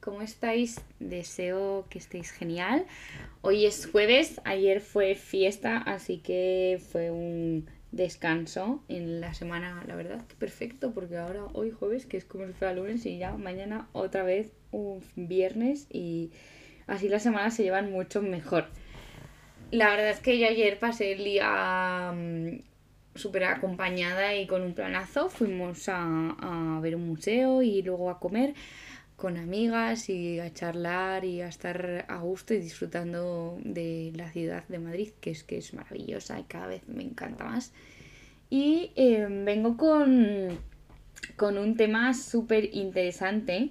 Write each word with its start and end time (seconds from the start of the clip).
¿cómo 0.00 0.22
estáis? 0.22 0.80
Deseo 0.98 1.86
que 1.88 1.98
estéis 1.98 2.32
genial. 2.32 2.86
Hoy 3.40 3.66
es 3.66 3.86
jueves, 3.86 4.40
ayer 4.44 4.80
fue 4.80 5.14
fiesta, 5.14 5.78
así 5.78 6.18
que 6.18 6.80
fue 6.90 7.10
un 7.10 7.66
descanso 7.92 8.82
en 8.88 9.20
la 9.20 9.32
semana, 9.34 9.84
la 9.86 9.94
verdad 9.94 10.24
perfecto, 10.38 10.92
porque 10.92 11.18
ahora 11.18 11.44
hoy 11.52 11.70
jueves, 11.70 12.06
que 12.06 12.16
es 12.16 12.24
como 12.24 12.46
si 12.46 12.52
fuera 12.52 12.74
lunes, 12.74 13.06
y 13.06 13.18
ya 13.18 13.36
mañana 13.36 13.88
otra 13.92 14.24
vez 14.24 14.50
un 14.72 15.02
viernes, 15.14 15.86
y 15.90 16.30
así 16.88 17.08
las 17.08 17.22
semanas 17.22 17.54
se 17.54 17.62
llevan 17.62 17.92
mucho 17.92 18.22
mejor. 18.22 18.66
La 19.70 19.90
verdad 19.90 20.10
es 20.10 20.20
que 20.20 20.38
yo 20.38 20.48
ayer 20.48 20.78
pasé 20.78 21.12
el 21.12 21.24
día 21.24 22.12
mm, 22.12 22.58
súper 23.14 23.44
acompañada 23.44 24.34
y 24.34 24.46
con 24.46 24.62
un 24.62 24.74
planazo. 24.74 25.28
Fuimos 25.28 25.88
a, 25.88 26.78
ver 26.82 26.96
un 26.96 27.06
museo 27.06 27.62
y 27.62 27.82
luego 27.82 28.10
a 28.10 28.18
comer 28.18 28.54
con 29.22 29.36
amigas 29.36 30.08
y 30.08 30.40
a 30.40 30.52
charlar 30.52 31.24
y 31.24 31.42
a 31.42 31.46
estar 31.46 32.06
a 32.08 32.16
gusto 32.22 32.54
y 32.54 32.58
disfrutando 32.58 33.56
de 33.62 34.10
la 34.16 34.28
ciudad 34.32 34.64
de 34.66 34.80
Madrid, 34.80 35.10
que 35.20 35.30
es 35.30 35.44
que 35.44 35.58
es 35.58 35.74
maravillosa 35.74 36.40
y 36.40 36.42
cada 36.42 36.66
vez 36.66 36.82
me 36.88 37.04
encanta 37.04 37.44
más. 37.44 37.72
Y 38.50 38.90
eh, 38.96 39.28
vengo 39.30 39.76
con, 39.76 40.58
con 41.36 41.56
un 41.56 41.76
tema 41.76 42.14
súper 42.14 42.74
interesante 42.74 43.70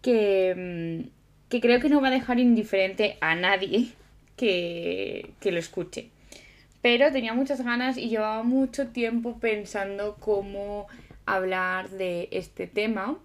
que, 0.00 1.02
mm, 1.04 1.50
que 1.50 1.60
creo 1.60 1.78
que 1.78 1.90
no 1.90 2.00
va 2.00 2.08
a 2.08 2.12
dejar 2.12 2.40
indiferente 2.40 3.18
a 3.20 3.34
nadie 3.34 3.92
que, 4.38 5.34
que 5.40 5.52
lo 5.52 5.58
escuche. 5.58 6.08
Pero 6.80 7.12
tenía 7.12 7.34
muchas 7.34 7.62
ganas 7.62 7.98
y 7.98 8.08
llevaba 8.08 8.42
mucho 8.44 8.88
tiempo 8.88 9.38
pensando 9.40 10.16
cómo 10.18 10.86
hablar 11.26 11.90
de 11.90 12.30
este 12.32 12.66
tema. 12.66 13.18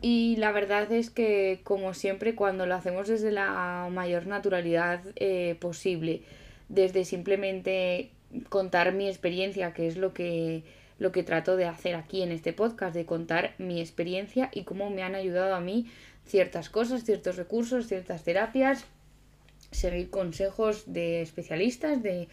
Y 0.00 0.36
la 0.36 0.52
verdad 0.52 0.90
es 0.92 1.10
que, 1.10 1.60
como 1.64 1.92
siempre, 1.92 2.34
cuando 2.34 2.66
lo 2.66 2.74
hacemos 2.74 3.08
desde 3.08 3.32
la 3.32 3.88
mayor 3.90 4.26
naturalidad 4.26 5.00
eh, 5.16 5.56
posible, 5.60 6.22
desde 6.68 7.04
simplemente 7.04 8.10
contar 8.48 8.92
mi 8.92 9.08
experiencia, 9.08 9.72
que 9.72 9.88
es 9.88 9.96
lo 9.96 10.12
que, 10.14 10.62
lo 10.98 11.10
que 11.10 11.22
trato 11.24 11.56
de 11.56 11.64
hacer 11.64 11.96
aquí 11.96 12.22
en 12.22 12.30
este 12.30 12.52
podcast, 12.52 12.94
de 12.94 13.06
contar 13.06 13.54
mi 13.58 13.80
experiencia 13.80 14.50
y 14.52 14.64
cómo 14.64 14.90
me 14.90 15.02
han 15.02 15.14
ayudado 15.14 15.54
a 15.54 15.60
mí 15.60 15.90
ciertas 16.26 16.68
cosas, 16.70 17.04
ciertos 17.04 17.36
recursos, 17.36 17.88
ciertas 17.88 18.22
terapias, 18.22 18.84
seguir 19.72 20.10
consejos 20.10 20.84
de 20.86 21.22
especialistas, 21.22 22.02
de 22.02 22.28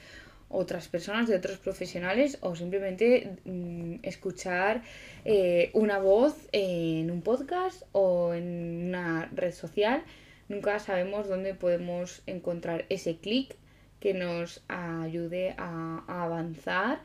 otras 0.50 0.88
personas, 0.88 1.28
de 1.28 1.36
otros 1.36 1.58
profesionales 1.58 2.38
o 2.42 2.56
simplemente 2.56 3.38
mm, 3.46 3.96
escuchar 4.04 4.84
eh, 5.26 5.70
una 5.74 6.00
voz 6.00 6.48
en 6.52 7.12
un 7.12 7.22
podcast 7.22 7.84
o 7.92 8.34
en 8.34 8.88
una 8.88 9.30
red 9.34 9.54
social. 9.54 10.04
Nunca 10.48 10.80
sabemos 10.80 11.28
dónde 11.28 11.56
podemos 11.56 12.22
encontrar 12.28 12.86
ese 12.90 13.18
clic 13.18 13.56
que 14.00 14.14
nos 14.14 14.64
ayude 14.68 15.56
a, 15.58 16.04
avanzar 16.08 17.02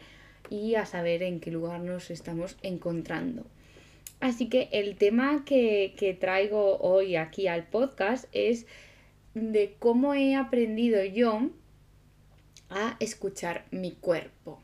y 0.51 0.75
a 0.75 0.85
saber 0.85 1.23
en 1.23 1.41
qué 1.41 1.51
lugar 1.51 1.81
nos 1.81 2.11
estamos 2.11 2.59
encontrando. 2.63 3.47
Así 4.21 4.51
que 4.51 4.69
el 4.73 4.97
tema 4.97 5.45
que, 5.47 5.95
que 5.97 6.13
traigo 6.13 6.77
hoy 6.79 7.17
aquí 7.17 7.47
al 7.47 7.65
podcast 7.65 8.27
es 8.33 8.67
de 9.33 9.77
cómo 9.79 10.13
he 10.13 10.35
aprendido 10.35 11.03
yo 11.05 11.49
a 12.71 12.97
escuchar 13.01 13.65
mi 13.71 13.93
cuerpo. 13.93 14.61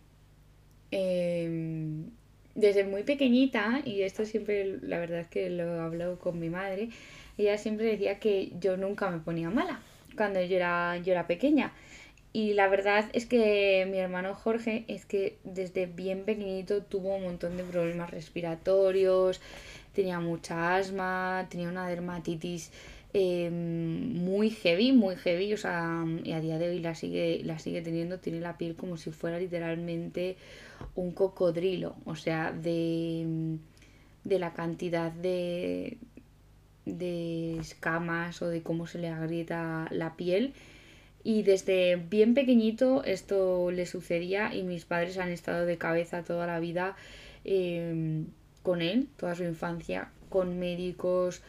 Em, 0.90 2.10
desde 2.54 2.84
muy 2.84 3.02
pequeñita, 3.02 3.82
y 3.84 4.02
esto 4.02 4.24
siempre, 4.24 4.78
la 4.80 4.98
verdad 4.98 5.20
es 5.20 5.28
que 5.28 5.50
lo 5.50 5.80
hablo 5.82 6.18
con 6.18 6.38
mi 6.38 6.48
madre, 6.48 6.88
ella 7.36 7.58
siempre 7.58 7.86
decía 7.86 8.18
que 8.18 8.52
yo 8.60 8.76
nunca 8.76 9.10
me 9.10 9.18
ponía 9.18 9.50
mala 9.50 9.80
cuando 10.16 10.40
yo 10.42 10.56
era, 10.56 10.96
yo 10.98 11.12
era 11.12 11.26
pequeña. 11.26 11.72
Y 12.32 12.52
la 12.54 12.68
verdad 12.68 13.06
es 13.12 13.26
que 13.26 13.86
mi 13.90 13.98
hermano 13.98 14.34
Jorge 14.34 14.84
es 14.88 15.06
que 15.06 15.38
desde 15.44 15.86
bien 15.86 16.24
pequeñito 16.24 16.82
tuvo 16.82 17.16
un 17.16 17.24
montón 17.24 17.56
de 17.56 17.64
problemas 17.64 18.10
respiratorios, 18.10 19.40
tenía 19.94 20.20
mucha 20.20 20.76
asma, 20.76 21.46
tenía 21.50 21.68
una 21.68 21.88
dermatitis 21.88 22.70
Em, 23.18 24.12
muy 24.12 24.50
heavy, 24.50 24.92
muy 24.92 25.16
heavy, 25.16 25.54
o 25.54 25.56
sea, 25.56 26.04
y 26.22 26.32
a 26.32 26.40
día 26.42 26.58
de 26.58 26.68
hoy 26.68 26.80
la 26.80 26.94
sigue, 26.94 27.40
la 27.44 27.58
sigue 27.58 27.80
teniendo, 27.80 28.18
tiene 28.18 28.40
la 28.40 28.58
piel 28.58 28.76
como 28.76 28.98
si 28.98 29.10
fuera 29.10 29.38
literalmente 29.38 30.36
un 30.94 31.12
cocodrilo, 31.12 31.96
o 32.04 32.14
sea, 32.14 32.52
de, 32.52 33.56
de 34.24 34.38
la 34.38 34.52
cantidad 34.52 35.10
de, 35.10 35.96
de 36.84 37.56
escamas 37.56 38.42
o 38.42 38.48
de 38.48 38.62
cómo 38.62 38.86
se 38.86 38.98
le 38.98 39.08
agrieta 39.08 39.88
la 39.92 40.14
piel. 40.16 40.52
Y 41.24 41.42
desde 41.42 41.96
bien 41.96 42.34
pequeñito 42.34 43.02
esto 43.02 43.70
le 43.70 43.86
sucedía 43.86 44.54
y 44.54 44.62
mis 44.62 44.84
padres 44.84 45.16
han 45.16 45.30
estado 45.30 45.64
de 45.64 45.78
cabeza 45.78 46.22
toda 46.22 46.46
la 46.46 46.60
vida 46.60 46.96
em, 47.44 48.26
con 48.62 48.82
él, 48.82 49.08
toda 49.16 49.34
su 49.34 49.44
infancia, 49.44 50.10
con 50.28 50.58
médicos, 50.58 51.42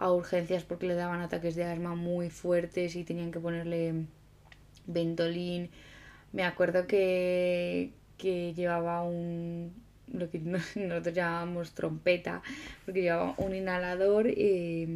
a 0.00 0.10
urgencias 0.10 0.64
porque 0.64 0.86
le 0.86 0.94
daban 0.94 1.20
ataques 1.20 1.54
de 1.54 1.64
asma 1.64 1.94
muy 1.94 2.30
fuertes 2.30 2.96
y 2.96 3.04
tenían 3.04 3.30
que 3.30 3.38
ponerle 3.38 4.06
Ventolin. 4.86 5.68
Me 6.32 6.42
acuerdo 6.44 6.86
que, 6.86 7.92
que 8.16 8.54
llevaba 8.54 9.02
un 9.02 9.72
lo 10.12 10.30
que 10.30 10.38
nosotros 10.74 11.14
llamábamos 11.14 11.72
trompeta, 11.72 12.42
porque 12.84 13.02
llevaba 13.02 13.34
un 13.36 13.54
inhalador 13.54 14.26
eh, 14.26 14.88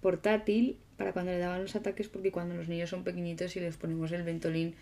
portátil 0.00 0.76
para 0.98 1.12
cuando 1.12 1.32
le 1.32 1.38
daban 1.38 1.62
los 1.62 1.74
ataques, 1.74 2.08
porque 2.08 2.30
cuando 2.30 2.54
los 2.54 2.68
niños 2.68 2.90
son 2.90 3.02
pequeñitos 3.02 3.56
y 3.56 3.60
les 3.60 3.78
ponemos 3.78 4.12
el 4.12 4.22
Ventolin 4.22 4.74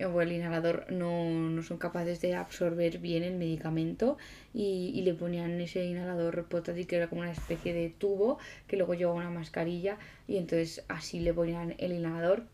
el 0.00 0.32
inhalador 0.32 0.90
no, 0.90 1.62
son 1.62 1.78
capaces 1.78 2.20
de 2.20 2.34
absorber 2.34 2.98
bien 2.98 3.22
el 3.22 3.34
medicamento 3.36 4.16
y, 4.54 5.00
le 5.02 5.14
ponían 5.14 5.60
ese 5.60 5.84
inhalador 5.84 6.44
portátil 6.46 6.86
que 6.86 6.96
era 6.96 7.08
como 7.08 7.22
una 7.22 7.32
especie 7.32 7.72
de 7.72 7.90
tubo 7.90 8.38
que 8.66 8.76
luego 8.76 8.94
llevaba 8.94 9.18
una 9.18 9.30
mascarilla 9.30 9.98
y 10.26 10.36
entonces 10.36 10.84
así 10.88 11.20
le 11.20 11.34
ponían 11.34 11.74
el 11.78 11.92
inhalador. 11.92 12.44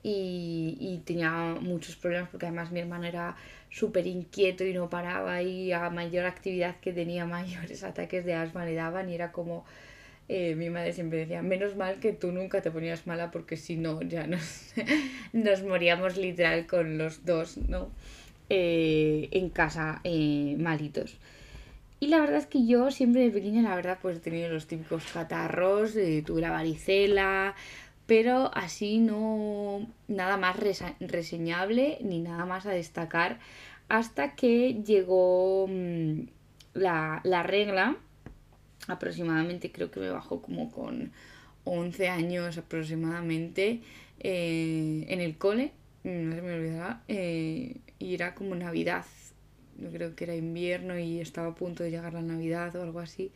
Y, 0.00 0.76
y 0.80 0.98
tenía 1.04 1.56
muchos 1.60 1.96
problemas 1.96 2.28
porque 2.30 2.46
además 2.46 2.70
mi 2.70 2.78
hermano 2.78 3.04
era 3.04 3.36
súper 3.68 4.06
inquieto 4.06 4.64
y 4.64 4.72
no 4.72 4.88
paraba 4.88 5.42
y 5.42 5.72
a 5.72 5.90
mayor 5.90 6.24
actividad 6.24 6.76
que 6.80 6.92
tenía 6.92 7.26
mayores 7.38 7.82
ataques 7.82 8.24
de 8.24 8.34
asma 8.34 8.64
le 8.64 8.74
daban 8.74 9.08
y 9.10 9.14
era 9.14 9.32
como 9.32 9.64
eh, 10.28 10.54
mi 10.54 10.68
madre 10.68 10.92
siempre 10.92 11.20
decía, 11.20 11.40
menos 11.42 11.74
mal 11.76 12.00
que 12.00 12.12
tú 12.12 12.32
nunca 12.32 12.60
te 12.60 12.70
ponías 12.70 13.06
mala 13.06 13.30
porque 13.30 13.56
si 13.56 13.76
no 13.76 14.02
ya 14.02 14.26
nos, 14.26 14.74
nos 15.32 15.62
moríamos 15.62 16.18
literal 16.18 16.66
con 16.66 16.98
los 16.98 17.24
dos, 17.24 17.56
¿no? 17.56 17.88
Eh, 18.50 19.28
en 19.32 19.48
casa 19.50 20.00
eh, 20.04 20.56
malitos. 20.58 21.16
Y 22.00 22.08
la 22.08 22.20
verdad 22.20 22.36
es 22.36 22.46
que 22.46 22.66
yo 22.66 22.90
siempre 22.90 23.22
de 23.22 23.30
pequeña, 23.30 23.62
la 23.62 23.74
verdad, 23.74 23.98
pues 24.00 24.18
he 24.18 24.20
tenido 24.20 24.50
los 24.50 24.66
típicos 24.66 25.04
catarros, 25.12 25.94
tuve 26.24 26.40
la 26.40 26.50
varicela, 26.50 27.56
pero 28.06 28.50
así 28.54 28.98
no 28.98 29.86
nada 30.08 30.36
más 30.36 30.56
reseñable 31.00 31.98
ni 32.02 32.20
nada 32.20 32.46
más 32.46 32.66
a 32.66 32.70
destacar 32.70 33.38
hasta 33.88 34.34
que 34.34 34.82
llegó 34.84 35.66
mm, 35.68 36.20
la, 36.74 37.20
la 37.24 37.42
regla 37.42 37.96
aproximadamente 38.86 39.72
creo 39.72 39.90
que 39.90 40.00
me 40.00 40.10
bajó 40.10 40.40
como 40.40 40.70
con 40.70 41.12
11 41.64 42.08
años 42.08 42.58
aproximadamente 42.58 43.80
eh, 44.20 45.06
en 45.08 45.20
el 45.20 45.36
cole, 45.36 45.72
no 46.04 46.34
se 46.34 46.42
me 46.42 46.54
olvidará, 46.54 47.02
eh, 47.08 47.76
y 47.98 48.14
era 48.14 48.34
como 48.34 48.54
Navidad, 48.54 49.04
yo 49.78 49.90
creo 49.90 50.16
que 50.16 50.24
era 50.24 50.34
invierno 50.34 50.98
y 50.98 51.20
estaba 51.20 51.48
a 51.48 51.54
punto 51.54 51.82
de 51.82 51.90
llegar 51.90 52.14
la 52.14 52.22
Navidad 52.22 52.74
o 52.76 52.82
algo 52.82 53.00
así. 53.00 53.32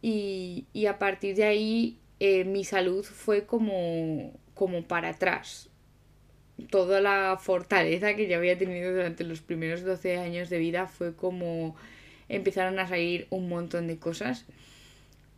Y, 0.00 0.66
a 0.88 0.98
partir 0.98 1.34
de 1.34 1.44
ahí 1.44 1.98
eh, 2.20 2.44
mi 2.44 2.64
salud 2.64 3.04
fue 3.04 3.46
como, 3.46 4.32
como 4.54 4.82
para 4.82 5.10
atrás. 5.10 5.70
Toda 6.70 7.00
la 7.00 7.38
fortaleza 7.40 8.14
que 8.14 8.28
yo 8.28 8.36
había 8.36 8.58
tenido 8.58 8.92
durante 8.92 9.24
los 9.24 9.40
primeros 9.40 9.82
12 9.82 10.18
años 10.18 10.50
de 10.50 10.58
vida 10.58 10.86
fue 10.86 11.14
como 11.14 11.76
empezaron 12.28 12.78
a 12.78 12.88
salir 12.88 13.26
un 13.30 13.48
montón 13.48 13.86
de 13.86 13.98
cosas 13.98 14.44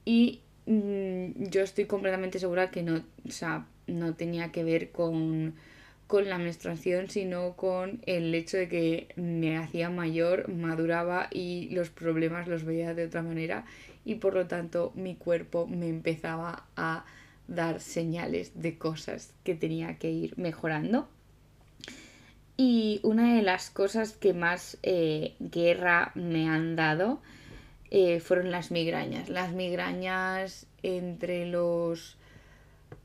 y 0.04 0.40
mm, 0.66 1.44
yo 1.50 1.62
estoy 1.62 1.86
completamente 1.86 2.38
segura 2.38 2.70
que 2.70 2.82
no, 2.82 3.02
no 3.86 4.14
tenía 4.14 4.52
que 4.52 4.64
ver 4.64 4.90
con, 4.90 5.54
con 6.06 6.28
la 6.28 6.38
menstruación, 6.38 7.08
sino 7.08 7.54
con 7.56 8.00
el 8.06 8.34
hecho 8.34 8.56
de 8.56 8.68
que 8.68 9.08
me 9.16 9.56
hacía 9.56 9.90
mayor, 9.90 10.48
maduraba 10.48 11.28
y 11.30 11.68
los 11.70 11.90
problemas 11.90 12.48
los 12.48 12.64
veía 12.64 12.94
de 12.94 13.06
otra 13.06 13.22
manera 13.22 13.64
y 14.04 14.16
por 14.16 14.34
lo 14.34 14.46
tanto 14.46 14.92
mi 14.94 15.14
cuerpo 15.14 15.66
me 15.66 15.88
empezaba 15.88 16.64
a 16.76 17.04
dar 17.46 17.80
señales 17.80 18.52
de 18.60 18.78
cosas 18.78 19.32
que 19.44 19.54
tenía 19.54 19.98
que 19.98 20.10
ir 20.10 20.38
mejorando. 20.38 21.08
Y 22.62 23.00
una 23.04 23.36
de 23.36 23.40
las 23.40 23.70
cosas 23.70 24.12
que 24.12 24.34
más 24.34 24.76
eh, 24.82 25.34
guerra 25.38 26.12
me 26.14 26.46
han 26.46 26.76
dado 26.76 27.22
eh, 27.90 28.20
fueron 28.20 28.50
las 28.50 28.70
migrañas. 28.70 29.30
Las 29.30 29.54
migrañas 29.54 30.66
entre 30.82 31.46
los 31.46 32.18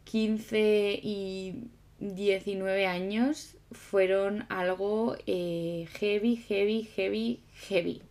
15 0.04 1.00
y 1.02 1.69
19 2.02 2.86
años 2.86 3.56
fueron 3.72 4.46
algo 4.50 5.16
eh, 5.25 5.88
heavy, 6.00 6.36
heavy, 6.36 6.84
heavy, 6.94 7.40
heavy. 7.69 8.02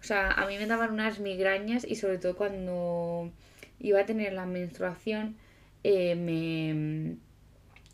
O 0.00 0.02
sea, 0.02 0.32
a 0.32 0.44
mí 0.48 0.58
me 0.58 0.66
daban 0.66 0.90
unas 0.90 1.20
migrañas 1.20 1.86
y 1.88 1.94
sobre 1.94 2.18
todo 2.18 2.34
cuando 2.34 3.30
iba 3.78 4.00
a 4.00 4.06
tener 4.06 4.32
la 4.32 4.44
menstruación 4.44 5.36
me, 5.84 7.16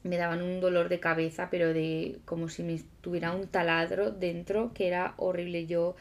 me 0.02 0.16
daban 0.16 0.42
un 0.42 0.60
dolor 0.60 0.88
de 0.88 1.00
cabeza, 1.00 1.48
pero 1.50 1.72
de 1.72 2.18
como 2.24 2.48
si 2.48 2.62
me 2.62 2.80
tuviera 3.00 3.32
un 3.32 3.46
taladro 3.48 4.10
dentro, 4.10 4.72
que 4.74 4.88
era 4.88 5.14
horrible. 5.16 5.66
Yo, 5.66 5.96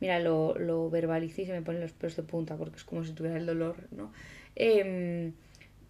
mira, 0.00 0.18
lo, 0.20 0.54
lo 0.58 0.90
verbalicé 0.90 1.42
y 1.42 1.46
se 1.46 1.52
me 1.52 1.62
ponen 1.62 1.80
los 1.80 1.92
pelos 1.92 2.16
de 2.16 2.22
punta, 2.22 2.56
porque 2.56 2.76
es 2.76 2.84
como 2.84 3.04
si 3.04 3.12
tuviera 3.12 3.36
el 3.36 3.46
dolor, 3.46 3.76
¿no? 3.90 4.12
Em, 4.54 5.32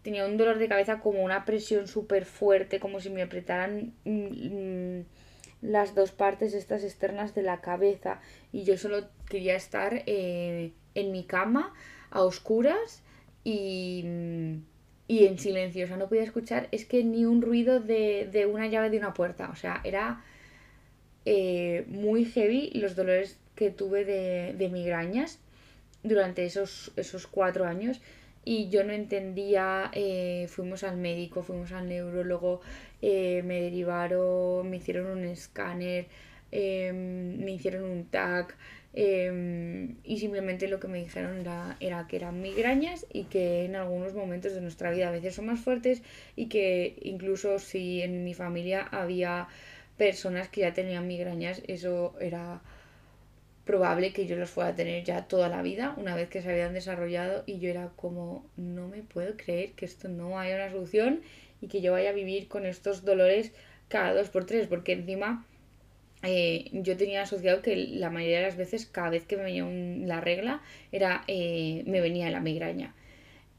tenía 0.03 0.26
un 0.26 0.37
dolor 0.37 0.59
de 0.59 0.69
cabeza 0.69 1.00
como 1.00 1.23
una 1.23 1.44
presión 1.44 1.87
súper 1.87 2.25
fuerte, 2.25 2.81
como 2.81 3.00
si 3.00 3.11
me 3.11 3.23
apretaran 3.23 3.93
mm, 4.05 4.99
mm, 4.99 5.05
las 5.62 5.94
dos 5.94 6.11
partes 6.11 6.55
estas 6.55 6.82
externas 6.85 7.35
de 7.35 7.43
la 7.43 7.61
cabeza. 7.61 8.20
Y 8.53 8.65
yo 8.65 8.76
solo 8.76 9.08
quería 9.29 9.55
estar 9.56 10.03
eh, 10.06 10.73
en 10.94 11.12
mi 11.12 11.25
cama, 11.25 11.73
a 12.11 12.23
oscuras 12.23 13.03
y, 13.44 14.05
y, 15.12 15.26
en 15.26 15.38
silencio. 15.38 15.85
O 15.85 15.88
sea, 15.88 15.97
no 15.97 16.09
podía 16.09 16.23
escuchar, 16.23 16.69
es 16.73 16.85
que 16.85 17.05
ni 17.05 17.25
un 17.25 17.43
ruido 17.43 17.81
de, 17.81 18.29
de 18.31 18.47
una 18.47 18.67
llave 18.69 18.91
de 18.91 18.99
una 18.99 19.14
puerta. 19.14 19.50
O 19.50 19.56
sea, 19.56 19.81
era 19.85 20.25
eh, 21.25 21.85
muy 21.88 22.25
heavy 22.25 22.70
los 22.75 22.97
dolores 22.97 23.38
que 23.55 23.70
tuve 23.70 24.05
de, 24.05 24.55
de 24.55 24.69
migrañas 24.69 25.38
durante 26.03 26.44
esos, 26.44 26.93
esos 26.97 27.26
cuatro 27.26 27.67
años 27.67 28.00
y 28.44 28.69
yo 28.70 28.82
no 28.85 28.93
entendía, 28.93 29.91
eh, 29.93 30.47
fuimos 30.49 30.82
al 30.82 30.97
médico, 30.97 31.43
fuimos 31.43 31.70
al 31.73 31.88
neurólogo, 31.88 32.61
eh, 33.00 33.43
me 33.44 33.61
derivaron, 33.61 34.69
me 34.69 34.79
hicieron 34.79 35.06
un 35.06 35.25
escáner, 35.25 36.06
em, 36.50 37.38
me 37.38 37.53
hicieron 37.53 37.85
un 37.85 38.05
TAC 38.06 38.56
em, 38.94 39.97
y 40.05 40.19
simplemente 40.19 40.69
lo 40.69 40.81
que 40.81 40.89
me 40.89 40.99
dijeron 40.99 41.41
era, 41.41 41.77
era, 41.81 42.06
que 42.06 42.17
eran 42.17 42.41
migrañas 42.43 43.06
y 43.12 43.25
que 43.25 43.65
en 43.65 43.77
algunos 43.77 44.15
momentos 44.15 44.55
de 44.55 44.61
nuestra 44.61 44.91
vida 44.91 45.09
a 45.09 45.12
veces 45.12 45.35
son 45.35 45.47
más 45.47 45.61
fuertes 45.61 46.03
y 46.37 46.49
que 46.49 46.97
incluso 47.03 47.59
si 47.59 48.03
en 48.03 48.25
mi 48.25 48.35
familia 48.35 48.83
había 48.83 49.49
personas 49.97 50.49
que 50.49 50.62
ya 50.62 50.73
tenían 50.73 51.06
migrañas, 51.06 51.62
eso 51.67 52.15
era 52.21 52.61
probable 53.65 54.12
que 54.12 54.27
yo 54.27 54.37
los 54.37 54.50
fuera 54.50 54.71
a 54.71 54.75
tener 54.75 55.05
ya 55.05 55.29
toda 55.29 55.49
la 55.49 55.62
vida, 55.62 55.94
una 55.97 56.17
vez 56.17 56.29
que 56.29 56.43
se 56.43 56.50
habían 56.50 56.75
desarrollado, 56.75 57.44
y 57.47 57.59
yo 57.59 57.71
era 57.71 57.91
como, 57.97 58.44
no 58.56 58.89
me 58.89 59.03
puedo 59.03 59.37
creer 59.37 59.73
que 59.73 59.85
esto 59.85 60.09
no 60.09 60.39
haya 60.39 60.56
una 60.56 60.71
solución 60.71 61.21
y 61.61 61.69
que 61.69 61.81
yo 61.81 61.93
vaya 61.93 62.11
a 62.11 62.15
vivir 62.15 62.49
con 62.49 62.67
estos 62.67 63.05
dolores 63.05 63.53
cada 63.89 64.15
dos 64.15 64.31
por 64.31 64.44
tres, 64.47 64.67
porque 64.67 64.93
encima 64.93 65.47
eh, 66.23 66.69
yo 66.73 66.97
tenía 66.97 67.23
asociado 67.23 67.63
que 67.63 67.77
la 67.77 68.11
mayoría 68.11 68.39
de 68.39 68.45
las 68.45 68.57
veces, 68.57 68.87
cada 68.87 69.11
vez 69.11 69.25
que 69.27 69.37
me 69.37 69.45
venía 69.45 69.65
la 70.07 70.21
regla, 70.21 70.63
era, 70.93 71.25
eh, 71.27 71.83
me 71.87 72.01
venía 72.01 72.31
la 72.31 72.41
migraña. 72.41 72.95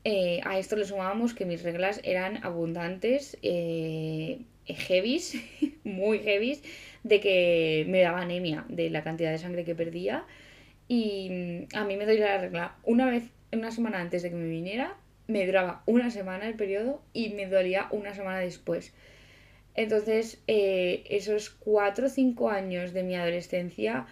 Eh, 0.06 0.42
a 0.44 0.57
esto 0.60 0.75
le 0.75 0.86
sumábamos 0.86 1.33
que 1.33 1.45
mis 1.45 1.63
reglas 1.63 2.01
eran 2.04 2.44
abundantes, 2.44 3.38
heavies, 3.42 5.36
muy 5.83 6.19
heavies, 6.19 6.62
de 7.04 7.19
que 7.19 7.86
me 7.88 8.01
daba 8.01 8.21
anemia 8.21 8.66
de 8.69 8.89
la 8.89 9.04
cantidad 9.04 9.31
de 9.31 9.38
sangre 9.38 9.66
que 9.66 9.75
perdía. 9.75 10.25
Y 10.88 11.30
mm, 11.30 11.75
a 11.75 11.86
mí 11.86 11.98
me 11.98 12.06
doy 12.06 12.18
la 12.18 12.38
regla 12.38 12.75
una 12.83 13.06
vez, 13.06 13.24
una 13.51 13.71
semana 13.71 14.00
antes 14.00 14.24
de 14.24 14.30
que 14.30 14.36
me 14.36 14.48
viniera, 14.48 14.98
me 15.27 15.45
duraba 15.45 15.83
una 15.86 16.12
semana 16.12 16.48
el 16.48 16.56
periodo 16.56 17.01
y 17.13 17.30
me 17.30 17.48
dolía 17.48 17.88
una 17.92 18.13
semana 18.13 18.39
después. 18.39 18.94
Entonces, 19.75 20.39
eh, 20.47 21.03
esos 21.09 21.49
cuatro 21.49 22.07
o 22.07 22.09
cinco 22.09 22.49
años 22.49 22.93
de 22.93 23.03
mi 23.03 23.15
adolescencia 23.15 24.05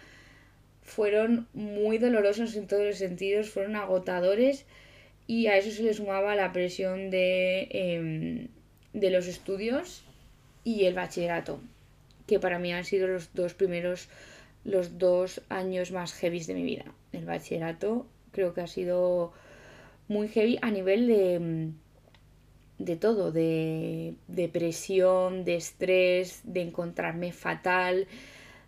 fueron 0.82 1.46
muy 1.54 1.98
dolorosos 1.98 2.56
en 2.56 2.66
todos 2.66 2.84
los 2.84 2.96
sentidos, 2.96 3.50
fueron 3.50 3.76
agotadores 3.76 4.66
y 5.26 5.46
a 5.46 5.56
eso 5.56 5.70
se 5.70 5.84
le 5.84 5.94
sumaba 5.94 6.34
la 6.34 6.52
presión 6.52 7.10
de, 7.10 7.68
em, 7.70 8.48
de 8.92 9.10
los 9.10 9.28
estudios 9.28 10.04
y 10.64 10.84
el 10.84 10.94
bachillerato 10.94 11.60
que 12.26 12.40
para 12.40 12.58
mí 12.58 12.72
han 12.72 12.84
sido 12.84 13.08
los 13.08 13.34
dos 13.34 13.54
primeros, 13.54 14.08
los 14.64 14.98
dos 14.98 15.42
años 15.48 15.92
más 15.92 16.14
heavy 16.14 16.42
de 16.44 16.54
mi 16.54 16.62
vida. 16.62 16.84
El 17.12 17.24
bachillerato 17.24 18.06
creo 18.32 18.54
que 18.54 18.62
ha 18.62 18.66
sido 18.66 19.32
muy 20.08 20.28
heavy 20.28 20.58
a 20.62 20.70
nivel 20.70 21.06
de, 21.06 21.72
de 22.84 22.96
todo, 22.96 23.32
de 23.32 24.14
depresión, 24.28 25.44
de 25.44 25.56
estrés, 25.56 26.40
de 26.44 26.62
encontrarme 26.62 27.32
fatal, 27.32 28.06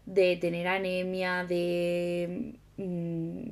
de 0.06 0.36
tener 0.36 0.66
anemia, 0.68 1.44
de 1.44 2.54
mm, 2.76 3.50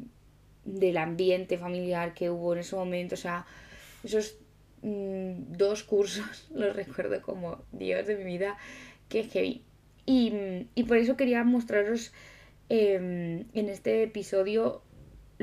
del 0.65 0.97
ambiente 0.97 1.59
familiar 1.59 2.15
que 2.15 2.31
hubo 2.31 2.53
en 2.53 2.61
ese 2.61 2.77
momento, 2.77 3.15
o 3.15 3.19
sea, 3.19 3.47
esos 4.05 4.37
mm, 4.83 5.57
dos 5.57 5.83
cursos 5.83 6.49
los 6.55 6.75
recuerdo 6.77 7.21
como 7.23 7.63
Dios 7.73 8.07
de 8.07 8.17
mi 8.17 8.25
vida, 8.25 8.57
que 9.09 9.25
heavy. 9.25 9.63
Y, 10.05 10.83
por 10.89 10.97
eso 10.97 11.17
quería 11.17 11.45
mostraros 11.45 12.13
em, 12.69 13.45
en 13.55 13.69
este 13.69 14.03
episodio 14.03 14.83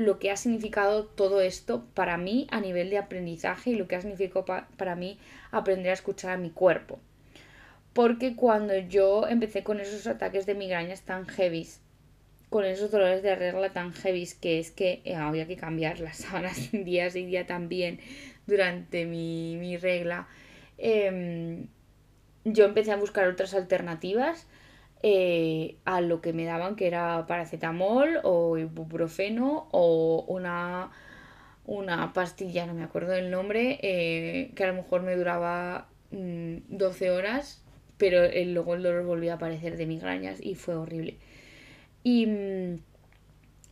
lo 0.00 0.18
que 0.18 0.30
ha 0.30 0.36
significado 0.38 1.04
todo 1.04 1.42
esto 1.42 1.84
para 1.92 2.16
mí 2.16 2.46
a 2.50 2.60
nivel 2.62 2.88
de 2.88 2.96
aprendizaje 2.96 3.70
y 3.70 3.74
lo 3.74 3.86
que 3.86 3.96
ha 3.96 4.00
significado 4.00 4.46
para 4.78 4.96
mí 4.96 5.18
aprender 5.50 5.90
a 5.90 5.94
escuchar 5.94 6.30
a 6.30 6.36
mi 6.38 6.48
cuerpo. 6.48 6.98
Porque 7.92 8.34
cuando 8.34 8.74
yo 8.78 9.28
empecé 9.28 9.62
con 9.62 9.78
esos 9.78 10.06
ataques 10.06 10.46
de 10.46 10.54
migrañas 10.54 11.02
tan 11.02 11.26
heavies, 11.26 11.82
con 12.48 12.64
esos 12.64 12.90
dolores 12.90 13.22
de 13.22 13.34
regla 13.34 13.74
tan 13.74 13.92
heavies, 13.92 14.32
que 14.34 14.58
es 14.58 14.70
que 14.70 15.02
eh, 15.04 15.16
había 15.16 15.46
que 15.46 15.56
cambiar 15.56 16.00
las 16.00 16.16
sábanas 16.16 16.70
día 16.72 17.08
y 17.08 17.26
día 17.26 17.46
también 17.46 18.00
durante 18.46 19.04
mi, 19.04 19.76
regla, 19.76 20.28
em, 20.78 21.66
yo 22.44 22.64
empecé 22.64 22.92
a 22.92 22.96
buscar 22.96 23.28
otras 23.28 23.52
alternativas 23.52 24.46
eh, 25.02 25.76
a 25.84 26.00
lo 26.00 26.20
que 26.20 26.32
me 26.32 26.44
daban, 26.44 26.76
que 26.76 26.86
era 26.86 27.26
paracetamol 27.26 28.20
o 28.22 28.58
ibuprofeno 28.58 29.68
o 29.72 30.24
una, 30.28 30.90
una 31.64 32.12
pastilla, 32.12 32.66
no 32.66 32.74
me 32.74 32.84
acuerdo 32.84 33.12
del 33.12 33.30
nombre, 33.30 33.78
eh, 33.82 34.52
que 34.54 34.64
a 34.64 34.66
lo 34.66 34.74
mejor 34.74 35.02
me 35.02 35.16
duraba 35.16 35.88
12 36.10 37.10
mm, 37.10 37.14
horas, 37.14 37.62
pero 37.96 38.22
luego 38.44 38.74
el 38.74 38.82
dolor 38.82 39.04
volvía 39.04 39.32
a 39.32 39.36
aparecer 39.36 39.76
de 39.76 39.86
migrañas 39.86 40.38
y 40.44 40.54
fue 40.54 40.74
horrible. 40.74 41.16
Y 42.02 42.26
mm, 42.26 42.78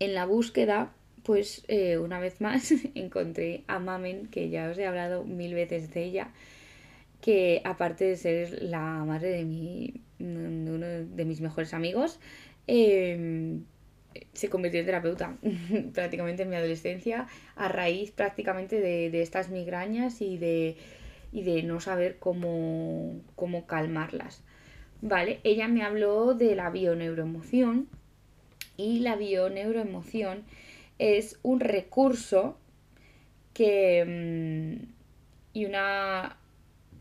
en 0.00 0.14
la 0.14 0.25
búsqueda, 0.25 0.92
pues 1.25 1.64
eh, 1.68 1.99
una 1.99 2.20
vez 2.20 2.40
más 2.40 2.73
encontré 2.94 3.64
a 3.66 3.78
Mamen, 3.78 4.28
que 4.28 4.49
ya 4.49 4.70
os 4.70 4.78
he 4.78 4.87
hablado 4.87 5.25
mil 5.25 5.54
veces 5.54 5.92
de 5.92 6.04
ella, 6.04 6.30
que 7.20 7.61
aparte 7.64 8.04
de 8.06 8.16
ser 8.16 8.62
la 8.62 9.04
madre 9.04 9.30
de, 9.30 9.44
mi, 9.44 10.00
uno 10.18 10.87
de 10.87 11.25
mis 11.25 11.40
mejores 11.40 11.75
amigos, 11.75 12.20
em, 12.66 13.64
se 14.32 14.48
convirtió 14.48 14.80
en 14.80 14.87
terapeuta 14.87 15.37
prácticamente 15.94 16.42
en 16.42 16.50
mi 16.50 16.56
adolescencia 16.56 17.26
a 17.56 17.68
raíz 17.68 18.10
prácticamente 18.10 18.80
de, 18.80 19.22
estas 19.22 19.50
migrañas 19.50 20.20
y 20.20 20.38
de, 20.38 20.76
y 21.32 21.42
de 21.42 21.62
no 21.62 21.80
saber 21.80 22.18
cómo, 22.18 23.20
cómo 23.37 23.66
calmarlas. 23.66 24.42
Vale, 25.00 25.40
ella 25.44 25.68
me 25.68 25.82
habló 25.82 26.34
de 26.34 26.56
la 26.56 26.70
bioneuroemoción 26.70 27.88
y 28.76 29.00
la 29.00 29.16
bioneuroemoción 29.16 30.44
es 30.98 31.38
un 31.42 31.60
recurso 31.60 32.58
que 33.54 34.80
mm, 34.84 34.92
y 35.52 35.64
una 35.64 36.37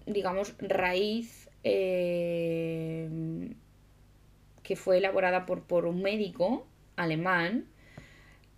digamos, 0.08 0.56
raíz 0.60 1.47
eh, 1.68 3.10
que 4.64 4.76
fue 4.76 4.98
elaborada 4.98 5.46
por, 5.46 5.64
por 5.64 5.86
un 5.86 6.02
médico 6.02 6.66
alemán 6.96 7.66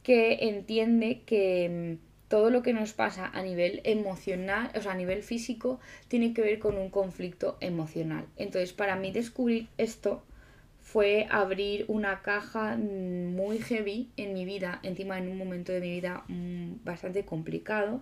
que 0.04 0.50
entiende 0.50 1.22
que 1.26 1.98
mm, 2.00 2.28
todo 2.30 2.50
lo 2.50 2.62
que 2.62 2.74
nos 2.74 2.94
pasa 2.94 3.30
a 3.34 3.42
nivel 3.42 3.82
emocional, 3.84 4.72
o 4.76 4.82
sea, 4.82 4.94
a 4.94 4.96
nivel 4.96 5.24
físico, 5.24 5.80
tiene 6.08 6.34
que 6.34 6.42
ver 6.42 6.60
con 6.60 6.78
un 6.78 6.90
conflicto 6.90 7.58
emocional. 7.60 8.26
Entonces, 8.38 8.72
para 8.72 8.96
mí 8.96 9.12
descubrir 9.12 9.68
esto 9.78 10.24
fue 10.82 11.28
abrir 11.30 11.86
una 11.88 12.22
caja 12.22 12.76
muy 12.78 13.60
heavy 13.60 14.10
en 14.18 14.34
mi 14.34 14.46
vida, 14.46 14.80
encima 14.84 15.18
en 15.18 15.28
un 15.28 15.38
momento 15.38 15.72
de 15.72 15.82
mi 15.82 15.92
vida 15.92 16.24
mm, 16.28 16.84
bastante 16.84 17.26
complicado, 17.26 18.02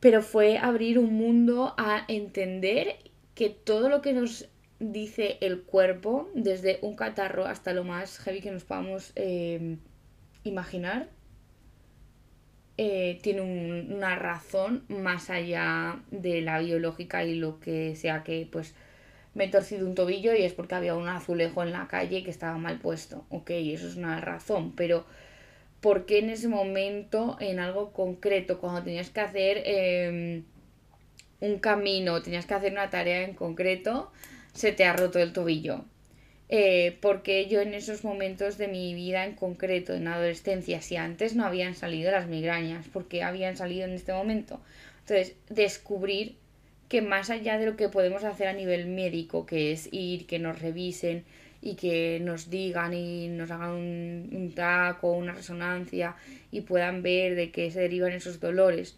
pero 0.00 0.22
fue 0.22 0.58
abrir 0.58 0.98
un 0.98 1.14
mundo 1.14 1.74
a 1.76 2.04
entender 2.08 2.96
que 3.34 3.50
todo 3.50 3.88
lo 3.88 4.00
que 4.00 4.12
nos 4.12 4.48
dice 4.78 5.38
el 5.40 5.62
cuerpo, 5.62 6.28
desde 6.34 6.78
un 6.82 6.96
catarro 6.96 7.46
hasta 7.46 7.72
lo 7.72 7.84
más 7.84 8.18
heavy 8.18 8.40
que 8.40 8.50
nos 8.50 8.64
podamos 8.64 9.12
eh, 9.16 9.76
imaginar, 10.44 11.08
eh, 12.76 13.20
tiene 13.22 13.40
una 13.42 14.16
razón 14.16 14.84
más 14.88 15.30
allá 15.30 16.02
de 16.10 16.40
la 16.40 16.58
biológica 16.58 17.24
y 17.24 17.36
lo 17.36 17.60
que 17.60 17.94
sea 17.94 18.24
que 18.24 18.48
pues 18.50 18.74
me 19.34 19.44
he 19.44 19.48
torcido 19.48 19.86
un 19.86 19.94
tobillo 19.94 20.34
y 20.34 20.42
es 20.42 20.54
porque 20.54 20.74
había 20.74 20.94
un 20.96 21.08
azulejo 21.08 21.62
en 21.62 21.72
la 21.72 21.86
calle 21.88 22.24
que 22.24 22.30
estaba 22.30 22.58
mal 22.58 22.78
puesto. 22.78 23.24
Ok, 23.28 23.50
eso 23.50 23.88
es 23.88 23.96
una 23.96 24.20
razón, 24.20 24.72
pero 24.74 25.04
¿por 25.80 26.06
qué 26.06 26.18
en 26.18 26.30
ese 26.30 26.48
momento, 26.48 27.36
en 27.40 27.60
algo 27.60 27.92
concreto, 27.92 28.58
cuando 28.60 28.82
tenías 28.82 29.10
que 29.10 29.20
hacer 29.20 29.62
em, 29.66 30.44
un 31.44 31.58
camino, 31.58 32.22
tenías 32.22 32.46
que 32.46 32.54
hacer 32.54 32.72
una 32.72 32.90
tarea 32.90 33.22
en 33.22 33.34
concreto, 33.34 34.10
se 34.52 34.72
te 34.72 34.84
ha 34.84 34.92
roto 34.92 35.18
el 35.18 35.32
tobillo? 35.32 35.84
Eh, 36.48 36.98
porque 37.00 37.46
yo 37.46 37.60
en 37.60 37.74
esos 37.74 38.04
momentos 38.04 38.58
de 38.58 38.68
mi 38.68 38.94
vida 38.94 39.24
en 39.24 39.34
concreto, 39.34 39.94
en 39.94 40.08
adolescencia, 40.08 40.82
si 40.82 40.96
antes 40.96 41.34
no 41.34 41.44
habían 41.44 41.74
salido 41.74 42.10
las 42.10 42.28
migrañas, 42.28 42.86
porque 42.92 43.22
habían 43.22 43.56
salido 43.56 43.86
en 43.86 43.92
este 43.94 44.12
momento. 44.12 44.60
Entonces, 45.00 45.36
descubrir 45.48 46.36
que 46.88 47.02
más 47.02 47.30
allá 47.30 47.58
de 47.58 47.66
lo 47.66 47.76
que 47.76 47.88
podemos 47.88 48.24
hacer 48.24 48.48
a 48.48 48.52
nivel 48.52 48.86
médico, 48.86 49.46
que 49.46 49.72
es 49.72 49.88
ir, 49.92 50.26
que 50.26 50.38
nos 50.38 50.60
revisen 50.60 51.24
y 51.62 51.76
que 51.76 52.20
nos 52.20 52.50
digan 52.50 52.92
y 52.92 53.28
nos 53.28 53.50
hagan 53.50 53.70
un, 53.70 54.30
un 54.32 54.54
taco, 54.54 55.12
una 55.12 55.32
resonancia 55.32 56.14
y 56.50 56.60
puedan 56.60 57.02
ver 57.02 57.34
de 57.36 57.50
qué 57.50 57.70
se 57.70 57.80
derivan 57.80 58.12
esos 58.12 58.38
dolores, 58.38 58.96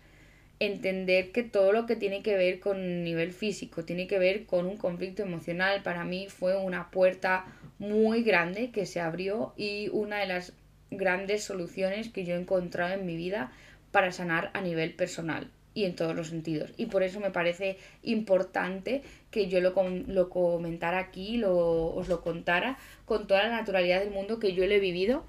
entender 0.58 1.32
que 1.32 1.42
todo 1.42 1.72
lo 1.72 1.86
que 1.86 1.96
tiene 1.96 2.22
que 2.22 2.36
ver 2.36 2.60
con 2.60 3.04
nivel 3.04 3.32
físico, 3.32 3.84
tiene 3.84 4.06
que 4.06 4.18
ver 4.18 4.46
con 4.46 4.66
un 4.66 4.76
conflicto 4.76 5.22
emocional, 5.22 5.82
para 5.82 6.04
mí 6.04 6.28
fue 6.28 6.56
una 6.56 6.90
puerta 6.90 7.44
muy 7.78 8.22
grande 8.22 8.70
que 8.70 8.86
se 8.86 9.00
abrió 9.00 9.52
y 9.56 9.90
una 9.92 10.18
de 10.18 10.26
las 10.26 10.52
grandes 10.90 11.44
soluciones 11.44 12.08
que 12.08 12.24
yo 12.24 12.34
he 12.34 12.40
encontrado 12.40 12.94
en 12.94 13.04
mi 13.04 13.16
vida 13.16 13.52
para 13.90 14.12
sanar 14.12 14.50
a 14.54 14.60
nivel 14.60 14.94
personal 14.94 15.50
y 15.74 15.84
en 15.84 15.94
todos 15.94 16.16
los 16.16 16.28
sentidos. 16.28 16.72
Y 16.78 16.86
por 16.86 17.02
eso 17.02 17.20
me 17.20 17.30
parece 17.30 17.76
importante 18.02 19.02
que 19.30 19.48
yo 19.48 19.60
lo, 19.60 19.74
lo 20.06 20.30
comentara 20.30 20.98
aquí, 20.98 21.36
lo, 21.36 21.94
os 21.94 22.08
lo 22.08 22.22
contara 22.22 22.78
con 23.04 23.26
toda 23.26 23.42
la 23.42 23.50
naturalidad 23.50 24.00
del 24.00 24.10
mundo 24.10 24.38
que 24.38 24.54
yo 24.54 24.66
lo 24.66 24.72
he 24.72 24.80
vivido. 24.80 25.24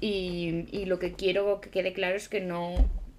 Y, 0.00 0.66
y 0.72 0.86
lo 0.86 0.98
que 0.98 1.12
quiero 1.12 1.60
que 1.60 1.70
quede 1.70 1.92
claro 1.92 2.16
es 2.16 2.28
que 2.28 2.40
no 2.40 2.74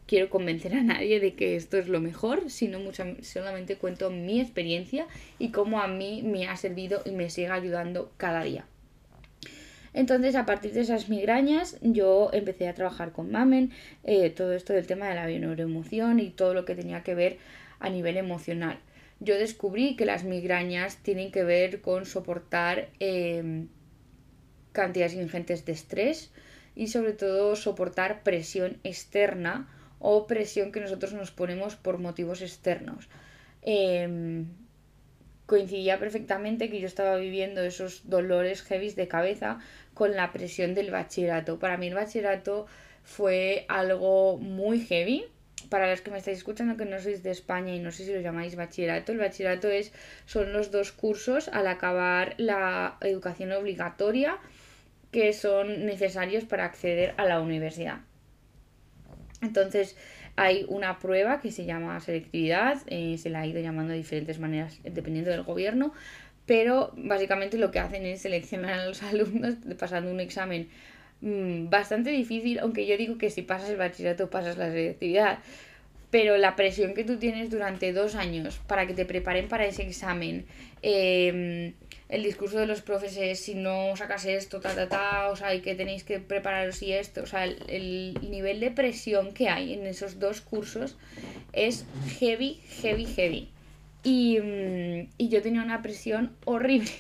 quiero 0.07 0.29
convencer 0.29 0.73
a 0.73 0.81
nadie 0.81 1.19
de 1.19 1.35
que 1.35 1.55
esto 1.55 1.77
es 1.77 1.87
lo 1.87 1.99
mejor, 1.99 2.49
sino 2.49 2.79
mucho, 2.79 3.03
solamente 3.21 3.75
cuento 3.75 4.09
mi 4.09 4.39
experiencia 4.41 5.05
y 5.37 5.51
cómo 5.51 5.81
a 5.81 5.87
mí 5.87 6.23
me 6.23 6.47
ha 6.47 6.55
servido 6.55 7.01
y 7.05 7.11
me 7.11 7.29
sigue 7.29 7.49
ayudando 7.49 8.11
cada 8.17 8.43
día. 8.43 8.65
Entonces, 9.93 10.35
a 10.35 10.45
partir 10.45 10.73
de 10.73 10.81
esas 10.81 11.09
migrañas, 11.09 11.77
yo 11.81 12.29
empecé 12.31 12.67
a 12.67 12.73
trabajar 12.73 13.11
con 13.11 13.31
Mamen, 13.31 13.71
eh, 14.03 14.29
todo 14.29 14.53
esto 14.53 14.73
del 14.73 14.87
tema 14.87 15.09
de 15.09 15.15
la 15.15 15.25
neuroemoción 15.25 16.19
y 16.19 16.29
todo 16.29 16.53
lo 16.53 16.65
que 16.65 16.75
tenía 16.75 17.03
que 17.03 17.15
ver 17.15 17.37
a 17.79 17.89
nivel 17.89 18.17
emocional. 18.17 18.79
Yo 19.19 19.35
descubrí 19.35 19.95
que 19.95 20.05
las 20.05 20.23
migrañas 20.23 20.97
tienen 20.97 21.31
que 21.31 21.43
ver 21.43 21.81
con 21.81 22.05
soportar 22.05 22.89
em, 22.99 23.67
cantidades 24.71 25.15
ingentes 25.15 25.65
de 25.65 25.71
estrés 25.71 26.31
y 26.75 26.87
sobre 26.87 27.13
todo 27.13 27.55
soportar 27.55 28.21
presión 28.21 28.77
externa 28.83 29.67
o 30.00 30.27
presión 30.27 30.72
que 30.72 30.80
nosotros 30.80 31.13
nos 31.13 31.32
ponemos 31.32 31.75
por 31.75 31.98
motivos 31.98 32.42
externos. 32.42 33.10
Em, 33.62 34.46
coincidía 35.46 35.98
perfectamente 35.98 36.70
que 36.70 36.80
yo 36.80 36.88
estaba 36.88 37.16
viviendo 37.18 37.62
esos 37.62 38.10
dolores 38.10 38.62
heavy 38.62 38.92
de 38.92 39.08
cabeza 39.08 39.60
con 39.94 40.16
la 40.16 40.32
presión 40.32 40.75
del 40.75 40.92
bachillerato. 40.92 41.58
Para 41.58 41.77
mí 41.77 41.88
el 41.88 41.96
bachillerato 41.96 42.68
fue 43.04 43.66
algo 43.70 44.38
muy 44.38 44.82
heavy. 44.82 45.25
Para 45.70 45.89
los 45.89 46.01
que 46.01 46.12
me 46.12 46.20
estáis 46.20 46.38
escuchando 46.38 46.77
que 46.77 46.86
no 46.86 47.00
sois 47.00 47.24
de 47.24 47.32
España 47.32 47.74
y 47.75 47.80
no 47.80 47.92
sé 47.92 48.06
si 48.06 48.13
lo 48.13 48.22
llamáis 48.22 48.56
bachillerato, 48.56 49.12
el 49.12 49.18
bachillerato 49.18 49.68
es, 49.70 49.92
son 50.25 50.54
los 50.54 50.72
dos 50.72 50.92
cursos 50.92 51.50
al 51.50 51.68
acabar 51.68 52.36
la 52.38 52.98
educación 53.01 53.51
obligatoria 53.51 54.38
que 55.12 55.34
son 55.34 55.86
necesarios 55.86 56.44
para 56.46 56.66
acceder 56.66 57.16
a 57.18 57.25
la 57.25 57.42
universidad. 57.42 58.00
Entonces 59.41 59.96
hay 60.36 60.65
una 60.70 61.00
prueba 61.00 61.39
que 61.39 61.51
se 61.51 61.65
llama 61.65 62.00
selectividad, 62.00 62.77
eh, 62.88 63.17
se 63.17 63.29
la 63.29 63.41
ha 63.41 63.48
ido 63.48 63.60
llamando 63.60 63.91
de 63.91 63.98
diferentes 63.98 64.39
maneras 64.39 64.79
dependiendo 64.84 65.32
del 65.32 65.44
gobierno, 65.44 65.94
pero 66.46 66.94
básicamente 66.96 67.58
lo 67.58 67.72
que 67.72 67.79
hacen 67.79 68.06
es 68.06 68.22
seleccionar 68.22 68.79
a 68.79 68.86
los 68.86 69.03
alumnos 69.03 69.56
pasando 69.77 70.12
un 70.12 70.20
examen 70.20 70.70
mm, 71.22 71.70
bastante 71.70 72.12
difícil, 72.12 72.60
aunque 72.60 72.86
yo 72.86 72.98
digo 72.98 73.17
que 73.17 73.29
si 73.29 73.41
pasas 73.41 73.70
el 73.70 73.77
bachillerato 73.77 74.29
pasas 74.29 74.58
la 74.58 74.70
selectividad, 74.70 75.39
pero 76.09 76.37
la 76.37 76.55
presión 76.55 76.93
que 76.93 77.03
tú 77.03 77.17
tienes 77.17 77.49
durante 77.49 77.91
dos 77.93 78.15
años 78.15 78.59
para 78.67 78.87
que 78.87 78.93
te 78.93 79.05
preparen 79.05 79.47
para 79.47 79.65
ese 79.65 79.83
examen, 79.83 80.45
eh, 80.81 81.73
el 82.09 82.23
discurso 82.23 82.57
de 82.57 82.67
los 82.67 82.81
profes 82.81 83.39
si 83.39 83.55
no 83.55 83.95
sacas 83.97 84.25
esto, 84.25 84.61
ta, 84.61 84.73
ta, 84.73 84.87
ta, 84.87 85.29
o 85.29 85.35
sea, 85.35 85.47
hay 85.47 85.61
que 85.61 85.75
tenéis 85.75 86.03
que 86.03 86.19
prepararos 86.19 86.81
y 86.81 86.93
esto, 86.93 87.23
o 87.23 87.25
sea, 87.25 87.43
el, 87.43 88.17
nivel 88.29 88.59
de 88.59 88.71
presión 88.71 89.33
que 89.33 89.49
hay 89.49 89.73
en 89.73 89.85
esos 89.85 90.19
dos 90.19 90.39
cursos 90.41 90.97
es 91.51 91.85
heavy, 92.19 92.61
heavy, 92.81 93.05
heavy. 93.05 93.49
Y, 94.03 94.39
mm, 94.39 95.09
y 95.17 95.29
yo 95.29 95.41
tenía 95.41 95.61
una 95.61 95.81
presión 95.81 96.35
horrible 96.45 96.91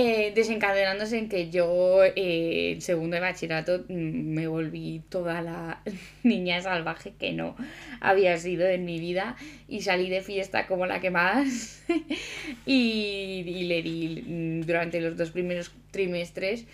eh, 0.00 0.30
desencadenándose 0.32 1.18
en 1.18 1.28
que 1.28 1.50
yo 1.50 2.02
eh, 2.04 2.76
segundo 2.78 3.16
de 3.16 3.20
bachillerato 3.20 3.84
mm, 3.88 4.32
me 4.32 4.46
volví 4.46 5.02
toda 5.08 5.42
la 5.42 5.82
niña 6.22 6.60
salvaje 6.60 7.14
que 7.18 7.32
no 7.32 7.56
había 7.98 8.36
sido 8.36 8.68
en 8.68 8.84
mi 8.84 9.00
vida 9.00 9.34
y 9.66 9.80
salí 9.80 10.08
de 10.08 10.20
fiesta 10.20 10.68
como 10.68 10.86
la 10.86 11.00
que 11.00 11.10
más. 11.10 11.84
Y, 12.64 13.64
le 13.64 13.82
di 13.82 14.22
mm, 14.24 14.60
durante 14.66 15.00
los 15.00 15.16
dos 15.16 15.32
primeros 15.32 15.72
trimestres 15.90 16.66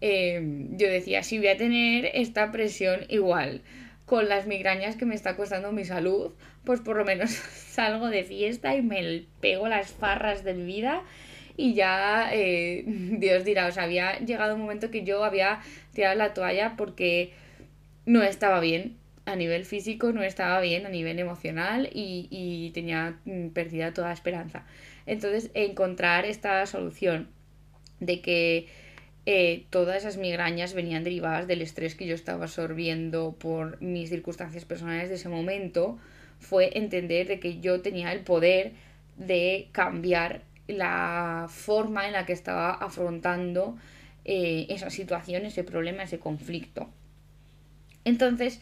em, 0.00 0.76
yo 0.76 0.88
decía 0.88 1.22
si 1.22 1.38
voy 1.38 1.48
a 1.48 1.56
tener 1.56 2.10
esta 2.14 2.50
presión 2.50 3.06
igual 3.08 3.62
con 4.06 4.28
las 4.28 4.48
migrañas 4.48 4.96
que 4.96 5.04
me 5.04 5.14
está 5.14 5.36
costando 5.36 5.70
mi 5.70 5.84
salud 5.84 6.32
pues 6.64 6.80
por 6.80 6.96
lo 6.96 7.04
menos 7.04 7.30
salgo 7.30 8.08
de 8.08 8.24
fiesta 8.24 8.74
y 8.74 8.82
me 8.82 9.24
pego 9.40 9.68
las 9.68 9.92
farras 9.92 10.42
de 10.42 10.54
mi 10.54 10.64
vida 10.64 11.04
y 11.56 11.74
ya 11.74 12.30
eh, 12.32 12.84
Dios 12.86 13.44
dirá, 13.44 13.66
o 13.66 13.72
sea, 13.72 13.84
había 13.84 14.18
llegado 14.18 14.54
un 14.54 14.62
momento 14.62 14.90
que 14.90 15.04
yo 15.04 15.24
había 15.24 15.60
tirado 15.92 16.16
la 16.16 16.34
toalla 16.34 16.74
porque 16.76 17.32
no 18.06 18.22
estaba 18.22 18.60
bien 18.60 18.96
a 19.24 19.36
nivel 19.36 19.64
físico, 19.64 20.12
no 20.12 20.22
estaba 20.22 20.60
bien 20.60 20.84
a 20.86 20.88
nivel 20.88 21.18
emocional 21.18 21.88
y, 21.92 22.26
y 22.30 22.70
tenía 22.70 23.18
mm, 23.24 23.48
perdida 23.48 23.94
toda 23.94 24.12
esperanza. 24.12 24.66
Entonces, 25.06 25.50
encontrar 25.54 26.24
esta 26.24 26.64
solución 26.66 27.28
de 28.00 28.20
que 28.20 28.66
eh, 29.24 29.66
todas 29.70 29.98
esas 29.98 30.16
migrañas 30.16 30.74
venían 30.74 31.04
derivadas 31.04 31.46
del 31.46 31.62
estrés 31.62 31.94
que 31.94 32.06
yo 32.06 32.14
estaba 32.14 32.44
absorbiendo 32.44 33.36
por 33.38 33.80
mis 33.80 34.08
circunstancias 34.10 34.64
personales 34.64 35.08
de 35.08 35.14
ese 35.14 35.28
momento, 35.28 35.98
fue 36.40 36.76
entender 36.76 37.28
de 37.28 37.38
que 37.38 37.60
yo 37.60 37.80
tenía 37.82 38.12
el 38.12 38.20
poder 38.20 38.72
de 39.16 39.68
cambiar 39.70 40.42
la 40.72 41.46
forma 41.48 42.06
en 42.06 42.12
la 42.12 42.26
que 42.26 42.32
estaba 42.32 42.72
afrontando 42.72 43.76
eh, 44.24 44.66
esa 44.68 44.90
situación, 44.90 45.46
ese 45.46 45.64
problema, 45.64 46.04
ese 46.04 46.18
conflicto. 46.18 46.88
Entonces, 48.04 48.60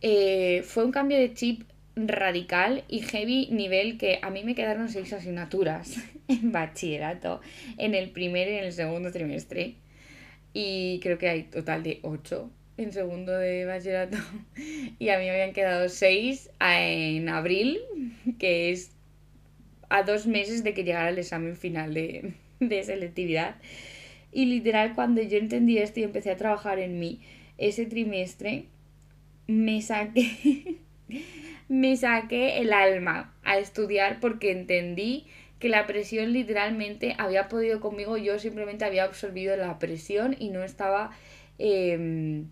eh, 0.00 0.62
fue 0.64 0.84
un 0.84 0.92
cambio 0.92 1.18
de 1.18 1.32
chip 1.34 1.62
radical 1.96 2.84
y 2.88 3.00
heavy 3.00 3.48
nivel 3.50 3.96
que 3.96 4.18
a 4.22 4.30
mí 4.30 4.44
me 4.44 4.54
quedaron 4.54 4.88
seis 4.88 5.12
asignaturas 5.12 5.96
en 6.28 6.52
bachillerato, 6.52 7.40
en 7.78 7.94
el 7.94 8.10
primer 8.10 8.48
y 8.48 8.56
en 8.56 8.64
el 8.64 8.72
segundo 8.72 9.10
trimestre. 9.12 9.74
Y 10.52 11.00
creo 11.00 11.18
que 11.18 11.28
hay 11.28 11.42
total 11.44 11.82
de 11.82 12.00
ocho 12.02 12.50
en 12.78 12.92
segundo 12.92 13.32
de 13.32 13.64
bachillerato. 13.64 14.18
Y 14.98 15.10
a 15.10 15.18
mí 15.18 15.24
me 15.24 15.30
habían 15.30 15.52
quedado 15.52 15.88
seis 15.90 16.50
en 16.60 17.28
abril, 17.28 17.80
que 18.38 18.70
es 18.70 18.95
a 19.88 20.02
dos 20.02 20.26
meses 20.26 20.64
de 20.64 20.74
que 20.74 20.84
llegara 20.84 21.10
el 21.10 21.18
examen 21.18 21.56
final 21.56 21.94
de, 21.94 22.34
de 22.60 22.82
selectividad. 22.82 23.56
Y 24.32 24.46
literal, 24.46 24.94
cuando 24.94 25.22
yo 25.22 25.38
entendí 25.38 25.78
esto 25.78 26.00
y 26.00 26.04
empecé 26.04 26.30
a 26.30 26.36
trabajar 26.36 26.78
en 26.78 26.98
mí 26.98 27.20
ese 27.58 27.86
trimestre, 27.86 28.66
me 29.46 29.80
saqué, 29.80 30.78
me 31.68 31.96
saqué 31.96 32.58
el 32.58 32.72
alma 32.72 33.34
a 33.44 33.58
estudiar 33.58 34.20
porque 34.20 34.50
entendí 34.50 35.26
que 35.58 35.68
la 35.68 35.86
presión 35.86 36.32
literalmente 36.32 37.14
había 37.18 37.48
podido 37.48 37.80
conmigo, 37.80 38.16
yo 38.18 38.38
simplemente 38.38 38.84
había 38.84 39.04
absorbido 39.04 39.56
la 39.56 39.78
presión 39.78 40.36
y 40.38 40.50
no 40.50 40.62
estaba 40.62 41.12
em, 41.58 42.50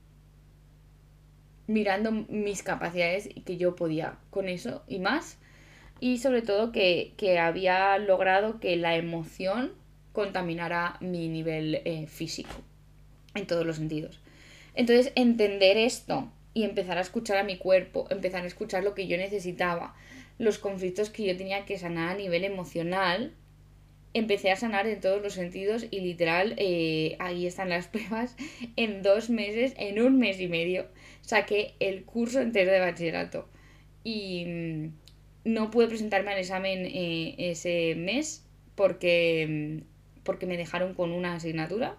mirando 1.67 2.13
mis 2.13 2.63
capacidades 2.63 3.29
y 3.35 3.43
que 3.43 3.59
yo 3.59 3.77
podía 3.77 4.19
con 4.31 4.49
eso 4.49 4.83
y 4.89 5.01
más 5.01 5.39
y 6.01 6.19
sobre 6.19 6.43
todo 6.43 6.73
que, 6.73 7.15
había 7.41 7.99
logrado 7.99 8.61
que 8.61 8.77
la 8.77 8.97
emoción 8.97 9.73
contaminara 10.13 10.97
mi 11.01 11.29
nivel 11.29 11.83
eh, 11.85 12.07
físico 12.07 12.55
en 13.35 13.47
todos 13.47 13.67
los 13.67 13.77
sentidos. 13.77 14.21
Entonces, 14.75 15.13
entender 15.15 15.77
esto 15.77 16.31
y 16.53 16.65
empezar 16.65 16.99
a 16.99 17.03
escuchar 17.03 17.39
a 17.39 17.45
mi 17.45 17.59
cuerpo, 17.59 18.07
empezar 18.11 18.45
a 18.45 18.47
escuchar 18.47 18.85
lo 18.85 18.95
que 18.95 19.07
yo 19.07 19.17
necesitaba, 19.17 19.95
los 20.39 20.59
conflictos 20.59 21.11
que 21.11 21.25
yo 21.25 21.37
tenía 21.37 21.65
que 21.65 21.79
sanar 21.79 22.11
a 22.11 22.19
nivel 22.19 22.45
emocional, 22.45 23.33
empecé 24.15 24.53
a 24.53 24.57
sanar 24.57 24.87
en 24.87 25.01
todos 25.01 25.21
los 25.21 25.35
sentidos 25.35 25.87
y 25.91 26.01
literal, 26.01 26.55
eh, 26.57 27.17
ahí 27.19 27.47
están 27.47 27.69
las 27.69 27.89
pruebas, 27.89 28.37
en 28.77 29.03
dos 29.03 29.31
meses, 29.31 29.75
en 29.77 30.01
un 30.01 30.19
mes 30.19 30.41
y 30.41 30.49
medio, 30.49 30.87
saqué 31.23 31.75
el 31.81 32.05
curso 32.05 32.41
entero 32.41 32.73
de 32.73 32.81
bachillerato. 32.81 33.49
Y 34.05 34.45
mm, 34.47 34.93
no 35.45 35.71
pude 35.71 35.89
presentarme 35.89 36.33
al 36.33 36.39
examen 36.39 36.87
eh, 36.87 37.35
ese 37.39 37.95
mes 37.97 38.45
porque, 38.75 39.81
mm, 39.83 40.23
porque 40.25 40.47
me 40.47 40.57
dejaron 40.57 40.95
con 40.95 41.13
una 41.13 41.35
asignatura. 41.35 41.97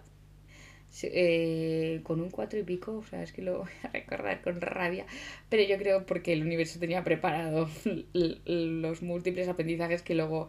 Eh, 1.02 2.00
con 2.04 2.22
un 2.22 2.30
cuatro 2.30 2.58
y 2.58 2.62
pico, 2.62 2.96
o 2.96 3.04
sea, 3.04 3.22
es 3.22 3.32
que 3.32 3.42
lo 3.42 3.58
voy 3.58 3.70
a 3.82 3.88
recordar 3.88 4.40
con 4.40 4.60
rabia, 4.62 5.04
pero 5.50 5.62
yo 5.62 5.76
creo 5.76 6.06
porque 6.06 6.32
el 6.32 6.40
universo 6.42 6.78
tenía 6.78 7.04
preparado 7.04 7.68
los 8.14 9.02
múltiples 9.02 9.46
aprendizajes 9.48 10.00
que 10.00 10.14
luego 10.14 10.48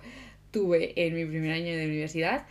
tuve 0.51 0.94
en 1.06 1.16
mi 1.16 1.25
primer 1.25 1.51
año 1.51 1.75
de 1.75 1.86
universidad. 1.86 2.48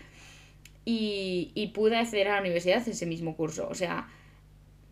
Y, 0.84 1.50
y 1.54 1.68
pude 1.68 1.96
acceder 1.96 2.28
a 2.28 2.34
la 2.34 2.40
universidad 2.42 2.86
ese 2.86 3.06
mismo 3.06 3.34
curso, 3.36 3.66
o 3.68 3.74
sea, 3.74 4.08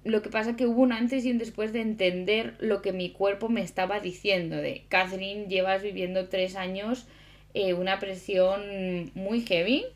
lo 0.04 0.23
que 0.23 0.30
pasa 0.30 0.56
que 0.56 0.66
hubo 0.66 0.82
un 0.82 0.92
antes 0.92 1.25
y 1.25 1.30
un 1.30 1.38
después 1.38 1.73
de 1.73 1.80
entender 1.80 2.54
lo 2.61 2.82
que 2.82 2.92
mi 2.92 3.11
cuerpo 3.11 3.49
me 3.49 3.62
estaba 3.62 4.00
diciendo 4.00 4.56
de 4.56 4.84
Catherine, 4.88 5.46
llevas 5.46 5.82
viviendo 5.82 6.28
tres 6.28 6.56
años 6.56 7.06
eh, 7.54 7.73
una 7.73 7.99
presión 7.99 9.12
muy 9.14 9.42
heavy 9.42 9.87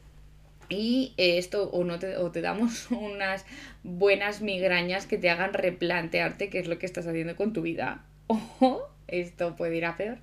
y 0.68 1.12
esto 1.16 1.70
o, 1.70 1.84
no 1.84 1.98
te, 1.98 2.16
o 2.16 2.30
te 2.30 2.40
damos 2.40 2.90
unas 2.90 3.44
buenas 3.82 4.40
migrañas 4.40 5.06
que 5.06 5.18
te 5.18 5.30
hagan 5.30 5.52
replantearte 5.52 6.50
qué 6.50 6.58
es 6.58 6.68
lo 6.68 6.78
que 6.78 6.86
estás 6.86 7.06
haciendo 7.06 7.36
con 7.36 7.52
tu 7.52 7.62
vida. 7.62 8.04
O 8.60 8.88
esto 9.08 9.56
puede 9.56 9.76
ir 9.76 9.86
a 9.86 9.96
peor. 9.96 10.18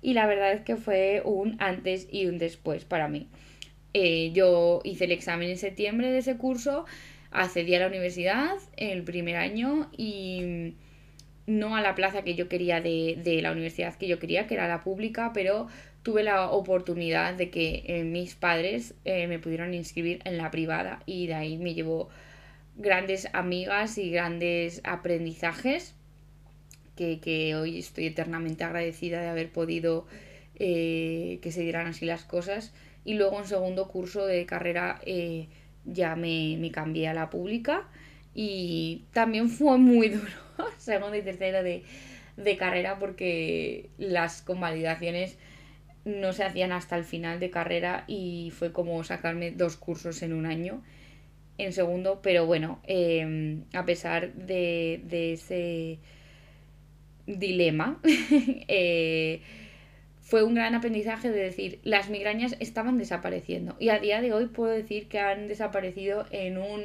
Y 0.00 0.14
la 0.14 0.26
verdad 0.26 0.52
es 0.52 0.62
que 0.62 0.76
fue 0.76 1.22
un 1.24 1.56
antes 1.60 2.08
y 2.10 2.26
un 2.26 2.38
después 2.38 2.84
para 2.84 3.08
mí. 3.08 3.28
Eh, 3.92 4.32
yo 4.32 4.80
hice 4.82 5.04
el 5.04 5.12
examen 5.12 5.50
en 5.50 5.58
septiembre 5.58 6.10
de 6.10 6.18
ese 6.18 6.36
curso, 6.36 6.84
accedí 7.34 7.74
a 7.74 7.80
la 7.80 7.88
universidad 7.88 8.56
el 8.76 9.02
primer 9.02 9.36
año 9.36 9.90
y 9.96 10.74
no 11.46 11.76
a 11.76 11.82
la 11.82 11.94
plaza 11.94 12.22
que 12.22 12.34
yo 12.34 12.48
quería 12.48 12.80
de, 12.80 13.18
de 13.22 13.42
la 13.42 13.52
universidad 13.52 13.94
que 13.96 14.08
yo 14.08 14.18
quería, 14.18 14.46
que 14.46 14.54
era 14.54 14.68
la 14.68 14.82
pública, 14.82 15.32
pero 15.34 15.68
tuve 16.04 16.22
la 16.22 16.50
oportunidad 16.50 17.34
de 17.34 17.50
que 17.50 17.82
eh, 17.86 18.04
mis 18.04 18.34
padres 18.34 18.94
eh, 19.04 19.26
me 19.26 19.38
pudieron 19.38 19.74
inscribir 19.74 20.20
en 20.24 20.36
la 20.36 20.50
privada 20.50 21.02
y 21.06 21.26
de 21.26 21.34
ahí 21.34 21.56
me 21.56 21.74
llevó 21.74 22.08
grandes 22.76 23.28
amigas 23.32 23.96
y 23.98 24.10
grandes 24.10 24.80
aprendizajes 24.84 25.94
que, 26.94 27.56
hoy 27.56 27.78
estoy 27.78 28.06
eternamente 28.06 28.64
agradecida 28.64 29.20
de 29.20 29.28
haber 29.28 29.50
podido 29.50 30.06
eh, 30.56 31.40
que 31.42 31.50
se 31.50 31.62
dieran 31.62 31.88
así 31.88 32.04
las 32.06 32.24
cosas. 32.24 32.72
Y 33.04 33.14
luego 33.14 33.38
en 33.40 33.46
segundo 33.46 33.88
curso 33.88 34.26
de 34.26 34.46
carrera 34.46 35.00
ya 35.84 36.16
me, 36.16 36.56
me, 36.58 36.70
cambié 36.70 37.08
a 37.08 37.14
la 37.14 37.30
pública 37.30 37.88
y 38.34 39.04
también 39.12 39.48
fue 39.48 39.78
muy 39.78 40.08
duro 40.10 40.30
segundo 40.78 41.16
y 41.16 41.22
tercero 41.22 41.62
de, 41.62 41.84
de 42.36 42.56
carrera 42.56 42.98
porque 42.98 43.90
las 43.98 44.42
convalidaciones 44.42 45.38
no 46.04 46.32
se 46.32 46.44
hacían 46.44 46.72
hasta 46.72 46.96
el 46.96 47.04
final 47.04 47.40
de 47.40 47.50
carrera 47.50 48.04
y 48.06 48.52
fue 48.56 48.72
como 48.72 49.02
sacarme 49.04 49.50
dos 49.50 49.76
cursos 49.76 50.22
en 50.22 50.32
un 50.32 50.46
año 50.46 50.82
en 51.58 51.72
segundo, 51.72 52.20
pero 52.22 52.46
bueno, 52.46 52.80
em, 52.84 53.64
a 53.72 53.84
pesar 53.84 54.32
de, 54.34 55.32
ese 55.32 55.98
dilema, 57.26 58.00
eh, 58.68 59.40
fue 60.24 60.42
un 60.42 60.54
gran 60.54 60.74
aprendizaje 60.74 61.30
de 61.30 61.38
decir, 61.38 61.78
las 61.84 62.08
migrañas 62.08 62.56
estaban 62.58 62.96
desapareciendo. 62.96 63.76
Y 63.78 63.90
a 63.90 63.98
día 63.98 64.22
de 64.22 64.32
hoy 64.32 64.46
puedo 64.46 64.72
decir 64.72 65.06
que 65.06 65.20
han 65.20 65.48
desaparecido 65.48 66.26
en 66.30 66.56
un 66.56 66.84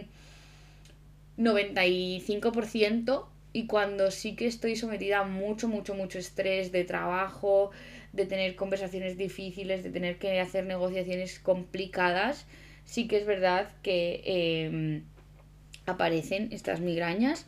95% 1.37 3.25
y 3.53 3.65
cuando 3.65 4.11
sí 4.11 4.35
que 4.35 4.45
estoy 4.45 4.75
sometida 4.75 5.19
a 5.19 5.23
mucho, 5.23 5.69
mucho, 5.69 5.95
mucho 5.95 6.19
estrés 6.19 6.73
de 6.73 6.83
trabajo, 6.83 7.71
de 8.11 8.25
tener 8.25 8.55
conversaciones 8.57 9.17
difíciles, 9.17 9.83
de 9.83 9.89
tener 9.89 10.17
que 10.17 10.39
hacer 10.41 10.65
negociaciones 10.65 11.39
complicadas, 11.39 12.45
sí 12.83 13.07
que 13.07 13.17
es 13.17 13.25
verdad 13.25 13.69
que 13.81 14.21
em, 14.25 15.03
aparecen 15.85 16.49
estas 16.51 16.81
migrañas, 16.81 17.47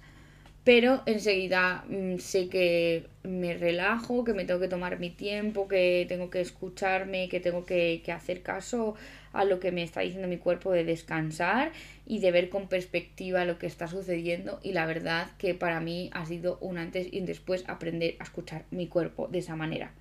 pero 0.63 1.01
enseguida 1.05 1.83
mm, 1.87 2.17
sé 2.17 2.47
que 2.47 3.07
me 3.23 3.55
relajo, 3.55 4.23
que 4.23 4.33
me 4.33 4.45
tengo 4.45 4.59
que 4.59 4.67
tomar 4.67 4.99
mi 4.99 5.09
tiempo, 5.09 5.67
que 5.67 6.05
tengo 6.07 6.29
que 6.29 6.41
escucharme, 6.41 7.29
que 7.29 7.39
tengo 7.39 7.65
que, 7.65 8.01
que 8.05 8.11
hacer 8.11 8.41
caso 8.43 8.95
a 9.33 9.43
lo 9.45 9.59
que 9.59 9.71
me 9.71 9.81
está 9.81 10.01
diciendo 10.01 10.27
mi 10.27 10.37
cuerpo 10.37 10.71
de 10.71 10.83
descansar 10.83 11.71
y 12.05 12.19
de 12.19 12.31
ver 12.31 12.49
con 12.49 12.67
perspectiva 12.67 13.45
lo 13.45 13.57
que 13.57 13.65
está 13.65 13.87
sucediendo 13.87 14.59
y 14.61 14.73
la 14.73 14.85
verdad 14.85 15.31
que 15.37 15.55
para 15.55 15.79
mí 15.79 16.09
ha 16.13 16.25
sido 16.25 16.57
un 16.61 16.77
antes 16.77 17.07
y 17.11 17.19
un 17.19 17.25
después 17.25 17.63
aprender 17.67 18.15
a 18.19 18.23
escuchar 18.23 18.65
mi 18.71 18.87
cuerpo 18.87 19.27
de 19.27 19.39
esa 19.39 19.55
manera. 19.55 19.93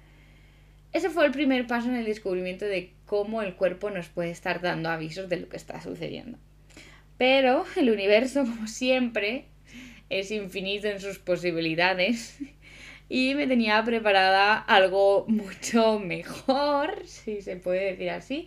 Ese 0.93 1.09
fue 1.09 1.25
el 1.25 1.31
primer 1.31 1.67
paso 1.69 1.89
en 1.89 1.95
el 1.95 2.05
descubrimiento 2.05 2.65
de 2.65 2.93
cómo 3.07 3.43
el 3.43 3.55
cuerpo 3.55 3.91
nos 3.91 4.09
puede 4.09 4.31
estar 4.31 4.61
dando 4.61 4.89
avisos 4.89 5.29
de 5.29 5.37
lo 5.37 5.49
que 5.49 5.57
está 5.57 5.81
sucediendo. 5.81 6.37
Pero 7.17 7.65
el 7.77 7.91
universo, 7.91 8.45
como 8.45 8.67
siempre, 8.67 9.45
es 10.11 10.31
infinito 10.31 10.89
en 10.89 11.01
sus 11.01 11.19
posibilidades 11.19 12.39
y 13.09 13.35
me 13.35 13.47
tenía 13.47 13.83
preparada 13.85 14.59
algo 14.59 15.25
mucho 15.29 15.99
mejor, 15.99 17.07
si 17.07 17.41
se 17.41 17.57
puede 17.57 17.93
decir 17.93 18.11
así, 18.11 18.47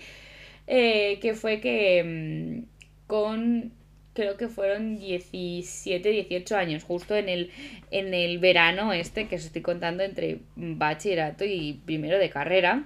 eh, 0.68 1.20
que 1.22 1.34
fue 1.34 1.60
que 1.60 2.64
mm, 2.64 3.08
con 3.08 3.74
creo 4.14 4.38
que 4.38 4.48
fueron 4.48 4.98
17, 4.98 6.08
18 6.08 6.56
años, 6.56 6.84
justo 6.84 7.16
en 7.16 7.30
el, 7.30 7.50
en 7.90 8.14
el 8.14 8.38
verano 8.38 8.94
este 8.94 9.28
que 9.28 9.38
os 9.38 9.46
estoy 9.46 9.64
contando 9.64 10.04
entre 10.04 10.40
bachillerato 10.56 11.46
y 11.46 11.82
primero 11.86 12.20
de 12.20 12.30
carrera. 12.30 12.86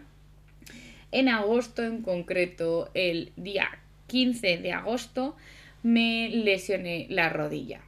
En 1.12 1.30
agosto 1.30 1.84
en 1.84 2.02
concreto, 2.02 2.90
el 2.94 3.32
día 3.36 3.68
15 4.08 4.58
de 4.58 4.72
agosto, 4.72 5.36
me 5.84 6.30
lesioné 6.30 7.08
la 7.10 7.30
rodilla. 7.30 7.82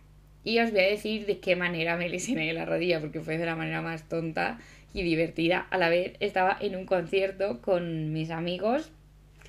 Y 0.50 0.58
os 0.58 0.72
voy 0.72 0.80
a 0.80 0.88
decir 0.88 1.28
de 1.28 1.40
qué 1.40 1.56
manera 1.56 1.96
me 1.96 2.10
lesioné 2.10 2.52
la 2.54 2.66
rodilla, 2.66 3.00
porque 3.00 3.22
fue 3.22 3.38
de 3.38 3.46
la 3.46 3.56
manera 3.56 3.84
más 3.84 4.10
tonta 4.10 4.58
y 4.96 5.04
divertida. 5.04 5.68
A 5.70 5.78
la 5.78 5.90
vez 5.90 6.14
estaba 6.22 6.58
en 6.60 6.76
un 6.76 6.88
concierto 6.88 7.62
con 7.62 8.12
mis 8.14 8.32
amigos 8.32 8.90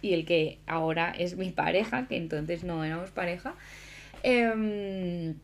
y 0.02 0.12
el 0.12 0.26
que 0.26 0.58
ahora 0.66 1.10
es 1.18 1.38
mi 1.38 1.52
pareja, 1.52 2.06
que 2.06 2.18
entonces 2.18 2.64
no 2.64 2.84
éramos 2.84 3.08
pareja. 3.12 3.54
Em, 4.22 5.36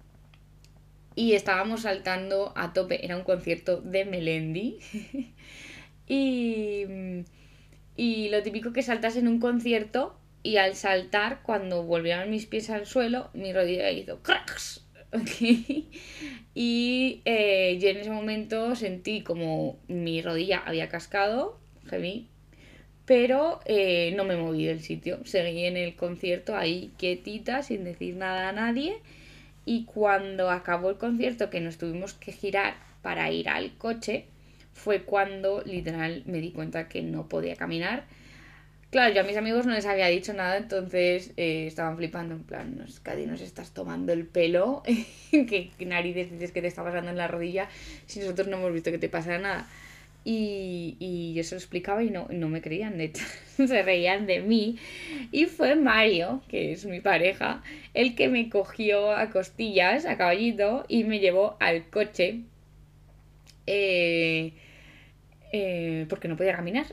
y 1.15 1.33
estábamos 1.33 1.81
saltando 1.81 2.53
a 2.55 2.75
tope, 2.75 3.03
era 3.03 3.17
un 3.17 3.25
concierto 3.25 3.81
de 3.81 4.05
Melendi. 4.05 4.79
y, 6.07 6.85
y 7.97 8.29
lo 8.29 8.43
típico 8.43 8.75
que 8.75 8.83
saltas 8.83 9.17
en 9.17 9.27
un 9.27 9.41
concierto 9.41 10.21
y 10.43 10.59
al 10.59 10.75
saltar, 10.75 11.41
cuando 11.43 11.83
volvieron 11.83 12.29
mis 12.29 12.45
pies 12.45 12.69
al 12.69 12.85
suelo, 12.85 13.31
mi 13.33 13.55
rodilla 13.55 13.91
hizo 13.91 14.23
cracks. 14.23 14.86
y 16.55 17.23
eh, 17.25 17.79
yo 17.81 17.89
en 17.89 17.97
ese 17.99 18.11
momento 18.11 18.75
sentí 18.77 19.23
como 19.23 19.79
mi 19.89 20.23
rodilla 20.23 20.63
había 20.65 20.89
cascado, 20.89 21.59
heavy, 21.89 22.29
pero 23.07 23.61
eh, 23.65 24.13
no 24.17 24.25
me 24.25 24.37
moví 24.37 24.67
del 24.67 24.81
sitio. 24.81 25.21
Seguí 25.25 25.65
en 25.65 25.77
el 25.77 25.95
concierto 25.95 26.57
ahí 26.57 26.93
quietita, 26.99 27.63
sin 27.63 27.85
decir 27.85 28.17
nada 28.17 28.49
a 28.49 28.53
nadie. 28.53 28.99
Y 29.65 29.85
cuando 29.85 30.51
acabó 30.51 30.91
el 30.91 30.97
concierto, 30.97 31.49
que 31.49 31.61
nos 31.61 31.79
tuvimos 31.79 32.15
que 32.15 32.33
girar 32.33 32.75
para 33.03 33.31
ir 33.31 33.49
al 33.49 33.77
coche, 33.79 34.27
fue 34.73 35.03
cuando 35.03 35.63
literal 35.63 36.23
me 36.27 36.41
di 36.41 36.51
cuenta 36.51 36.89
que 36.89 37.03
no 37.03 37.29
podía 37.29 37.57
caminar. 37.57 38.05
Claro, 38.91 39.13
yo 39.15 39.21
a 39.21 39.25
mis 39.25 39.37
amigos 39.37 39.67
no 39.67 39.73
les 39.75 39.85
había 39.85 40.07
dicho 40.07 40.33
nada, 40.33 40.57
entonces 40.57 41.33
eh, 41.37 41.67
estaban 41.67 41.97
flipando, 41.97 42.35
en 42.35 42.45
plan, 42.45 42.77
nos, 42.79 43.01
Cadi, 43.01 43.27
nos 43.27 43.41
estás 43.41 43.73
tomando 43.75 44.13
el 44.13 44.27
pelo, 44.27 44.83
¿qué 45.31 45.73
narices 45.85 46.31
dices 46.31 46.53
que 46.53 46.63
te 46.63 46.69
está 46.69 46.83
pasando 46.85 47.11
en 47.11 47.17
la 47.17 47.29
rodilla 47.29 47.69
si 48.07 48.21
nosotros 48.21 48.47
no 48.49 48.57
hemos 48.59 48.73
visto 48.73 48.91
que 48.93 48.99
te 48.99 49.09
pasa 49.09 49.39
nada? 49.39 49.69
Y, 50.25 50.97
y 50.99 51.35
yo 51.35 51.45
se 51.45 51.55
lo 51.55 51.61
explicaba 51.61 52.03
y 52.03 52.11
no, 52.11 52.27
no 52.31 52.49
me 52.49 52.63
creían, 52.63 52.97
de 52.99 53.13
se 53.57 53.83
reían 53.83 54.27
de 54.27 54.41
mí. 54.41 54.79
Y 55.33 55.47
fue 55.47 55.77
Mario, 55.77 56.43
que 56.49 56.73
es 56.73 56.85
mi 56.87 57.01
pareja, 57.01 57.63
el 57.95 58.15
que 58.17 58.29
me 58.29 58.49
cogió 58.51 59.13
a 59.13 59.31
costillas, 59.31 60.07
a 60.07 60.17
caballito, 60.17 60.85
y 60.89 61.05
me 61.05 61.21
llevó 61.21 61.57
al 61.61 61.89
coche. 61.91 62.43
Eh, 63.67 64.53
eh, 65.53 66.07
porque 66.09 66.29
no 66.29 66.37
podía 66.37 66.55
caminar. 66.57 66.87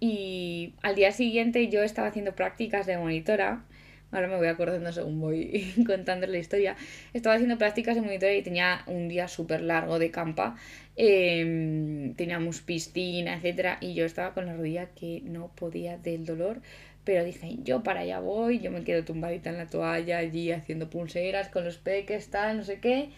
Y 0.00 0.74
al 0.82 0.94
día 0.94 1.12
siguiente 1.12 1.68
yo 1.68 1.82
estaba 1.82 2.08
haciendo 2.08 2.34
prácticas 2.34 2.86
de 2.86 2.96
monitora. 2.96 3.64
Ahora 4.12 4.26
me 4.26 4.36
voy 4.36 4.48
acordando 4.48 4.92
según 4.92 5.20
voy 5.20 5.72
contando 5.86 6.26
la 6.26 6.38
historia, 6.38 6.74
estaba 7.12 7.36
haciendo 7.36 7.58
prácticas 7.58 7.96
en 7.96 8.04
monitoría 8.04 8.36
y 8.38 8.42
tenía 8.42 8.82
un 8.86 9.08
día 9.08 9.28
súper 9.28 9.60
largo 9.60 10.00
de 10.00 10.10
campa, 10.10 10.56
em, 10.96 12.14
teníamos 12.14 12.60
piscina, 12.60 13.34
etcétera, 13.36 13.78
y 13.80 13.94
yo 13.94 14.04
estaba 14.04 14.34
con 14.34 14.46
la 14.46 14.54
rodilla 14.54 14.86
que 14.96 15.20
no 15.24 15.52
podía 15.54 15.96
del 15.96 16.24
dolor, 16.24 16.60
pero 17.04 17.24
dije, 17.24 17.58
yo 17.62 17.84
para 17.84 18.00
allá 18.00 18.18
voy, 18.18 18.58
yo 18.58 18.72
me 18.72 18.82
quedo 18.82 19.04
tumbadita 19.04 19.50
en 19.50 19.58
la 19.58 19.68
toalla 19.68 20.18
allí 20.18 20.50
haciendo 20.50 20.90
pulseras 20.90 21.48
con 21.48 21.64
los 21.64 21.78
peques, 21.78 22.30
tal, 22.30 22.56
no 22.56 22.64
sé 22.64 22.80
qué. 22.80 23.10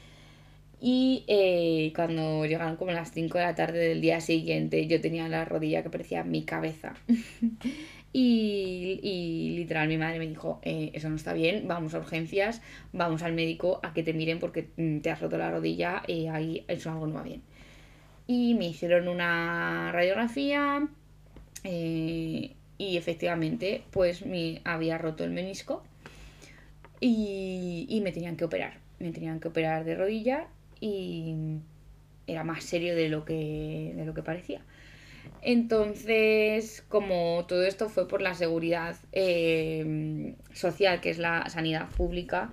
Y 0.84 1.22
eh, 1.28 1.92
cuando 1.94 2.44
llegaron 2.44 2.74
como 2.74 2.90
las 2.90 3.12
5 3.12 3.38
de 3.38 3.44
la 3.44 3.54
tarde 3.54 3.78
del 3.78 4.00
día 4.00 4.20
siguiente, 4.20 4.88
yo 4.88 5.00
tenía 5.00 5.28
la 5.28 5.44
rodilla 5.44 5.84
que 5.84 5.90
parecía 5.90 6.24
mi 6.24 6.42
cabeza. 6.42 6.94
y, 8.12 8.98
y, 9.00 9.56
literal 9.58 9.86
mi 9.86 9.96
madre 9.96 10.18
me 10.18 10.26
dijo, 10.26 10.58
eh, 10.64 10.90
eso 10.92 11.08
no 11.08 11.14
está 11.14 11.34
bien, 11.34 11.68
vamos 11.68 11.94
a 11.94 11.98
urgencias, 11.98 12.62
vamos 12.92 13.22
al 13.22 13.32
médico 13.32 13.78
a 13.84 13.94
que 13.94 14.02
te 14.02 14.12
miren 14.12 14.40
porque 14.40 14.70
mm, 14.76 14.98
te 14.98 15.10
has 15.12 15.20
roto 15.20 15.38
la 15.38 15.52
rodilla 15.52 16.02
y 16.08 16.26
ahí 16.26 16.64
eso 16.66 16.90
algo 16.90 17.06
no 17.06 17.14
va 17.14 17.22
bien. 17.22 17.42
Y 18.26 18.54
me 18.54 18.66
hicieron 18.66 19.06
una 19.06 19.92
radiografía 19.92 20.88
eh, 21.62 22.56
y 22.76 22.96
efectivamente 22.96 23.84
pues 23.92 24.26
me 24.26 24.60
había 24.64 24.98
roto 24.98 25.22
el 25.22 25.30
menisco 25.30 25.84
y, 26.98 27.86
y 27.88 28.00
me 28.00 28.10
tenían 28.10 28.36
que 28.36 28.46
operar. 28.46 28.78
Me 28.98 29.12
tenían 29.12 29.38
que 29.38 29.46
operar 29.46 29.84
de 29.84 29.94
rodilla 29.94 30.48
y 30.82 31.60
era 32.26 32.42
más 32.42 32.64
serio 32.64 32.96
de 32.96 33.08
lo 33.08 33.24
que, 33.24 33.92
de 33.94 34.04
lo 34.04 34.14
que 34.14 34.22
parecía. 34.22 34.62
Entonces, 35.40 36.84
como 36.88 37.44
todo 37.46 37.64
esto 37.64 37.88
fue 37.88 38.08
por 38.08 38.20
la 38.20 38.34
seguridad 38.34 38.96
eh, 39.12 40.34
social, 40.52 41.00
que 41.00 41.10
es 41.10 41.18
la 41.18 41.48
sanidad 41.48 41.88
pública 41.90 42.50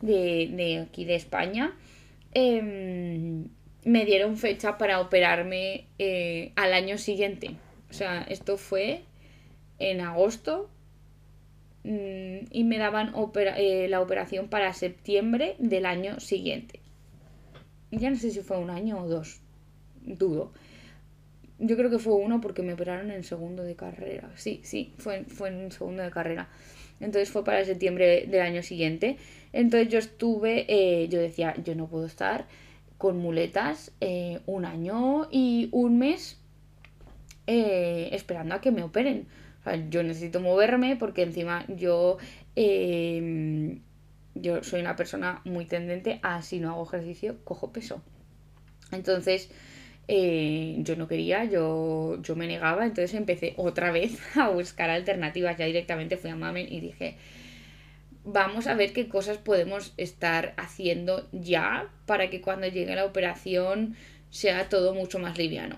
de, 0.00 0.86
aquí 0.88 1.04
de 1.04 1.16
España, 1.16 1.76
em, 2.34 3.48
me 3.84 4.04
dieron 4.04 4.36
fecha 4.36 4.78
para 4.78 5.00
operarme 5.00 5.86
eh, 5.98 6.52
al 6.54 6.74
año 6.74 6.98
siguiente. 6.98 7.56
O 7.90 7.94
sea, 7.94 8.22
esto 8.22 8.58
fue 8.58 9.02
en 9.80 10.00
agosto 10.00 10.70
mm, 11.82 12.46
y 12.50 12.62
me 12.64 12.78
daban 12.78 13.12
eh, 13.56 13.88
la 13.88 14.00
operación 14.00 14.48
para 14.48 14.72
septiembre 14.72 15.56
del 15.58 15.86
año 15.86 16.20
siguiente 16.20 16.81
ya 17.98 18.10
no 18.10 18.16
sé 18.16 18.30
si 18.30 18.40
fue 18.40 18.58
un 18.58 18.70
año 18.70 18.98
o 18.98 19.08
dos, 19.08 19.40
dudo. 20.02 20.52
Yo 21.58 21.76
creo 21.76 21.90
que 21.90 21.98
fue 21.98 22.14
uno 22.14 22.40
porque 22.40 22.62
me 22.62 22.72
operaron 22.72 23.10
en 23.10 23.22
segundo 23.22 23.62
de 23.62 23.76
carrera. 23.76 24.30
Sí, 24.34 24.60
sí, 24.64 24.92
fue, 24.98 25.24
fue 25.24 25.50
en 25.50 25.70
segundo 25.70 26.02
de 26.02 26.10
carrera. 26.10 26.48
Entonces 26.98 27.30
fue 27.30 27.44
para 27.44 27.64
septiembre 27.64 28.26
del 28.26 28.40
año 28.40 28.62
siguiente. 28.62 29.16
Entonces 29.52 29.88
yo 29.88 29.98
estuve, 29.98 30.66
eh, 30.68 31.08
yo 31.08 31.20
decía, 31.20 31.54
yo 31.62 31.74
no 31.74 31.86
puedo 31.86 32.06
estar 32.06 32.46
con 32.96 33.18
muletas 33.18 33.92
eh, 34.00 34.40
un 34.46 34.64
año 34.64 35.28
y 35.30 35.68
un 35.72 35.98
mes 35.98 36.38
eh, 37.46 38.08
esperando 38.12 38.54
a 38.54 38.60
que 38.60 38.70
me 38.70 38.82
operen. 38.82 39.26
O 39.60 39.64
sea, 39.64 39.88
yo 39.90 40.02
necesito 40.02 40.40
moverme 40.40 40.96
porque 40.96 41.22
encima 41.22 41.64
yo 41.68 42.18
yo 44.34 44.62
soy 44.62 44.80
una 44.80 44.96
persona 44.96 45.40
muy 45.44 45.66
tendente 45.66 46.18
a 46.22 46.42
si 46.42 46.58
no 46.58 46.70
hago 46.70 46.84
ejercicio, 46.84 47.36
cojo 47.44 47.72
peso. 47.72 48.02
Entonces, 48.90 49.50
eh, 50.08 50.76
yo 50.78 50.96
no 50.96 51.08
quería, 51.08 51.44
yo, 51.44 52.20
yo 52.22 52.36
me 52.36 52.46
negaba, 52.46 52.84
entonces 52.84 53.14
empecé 53.14 53.54
otra 53.56 53.92
vez 53.92 54.18
a 54.36 54.48
buscar 54.48 54.90
alternativas. 54.90 55.56
Ya 55.56 55.66
directamente 55.66 56.16
fui 56.16 56.30
a 56.30 56.36
Mamen 56.36 56.72
y 56.72 56.80
dije, 56.80 57.16
vamos 58.24 58.66
a 58.66 58.74
ver 58.74 58.92
qué 58.92 59.08
cosas 59.08 59.38
podemos 59.38 59.94
estar 59.96 60.54
haciendo 60.56 61.28
ya 61.32 61.88
para 62.06 62.30
que 62.30 62.40
cuando 62.40 62.66
llegue 62.66 62.94
la 62.94 63.04
operación 63.04 63.96
sea 64.30 64.68
todo 64.68 64.94
mucho 64.94 65.18
más 65.18 65.38
liviano. 65.38 65.76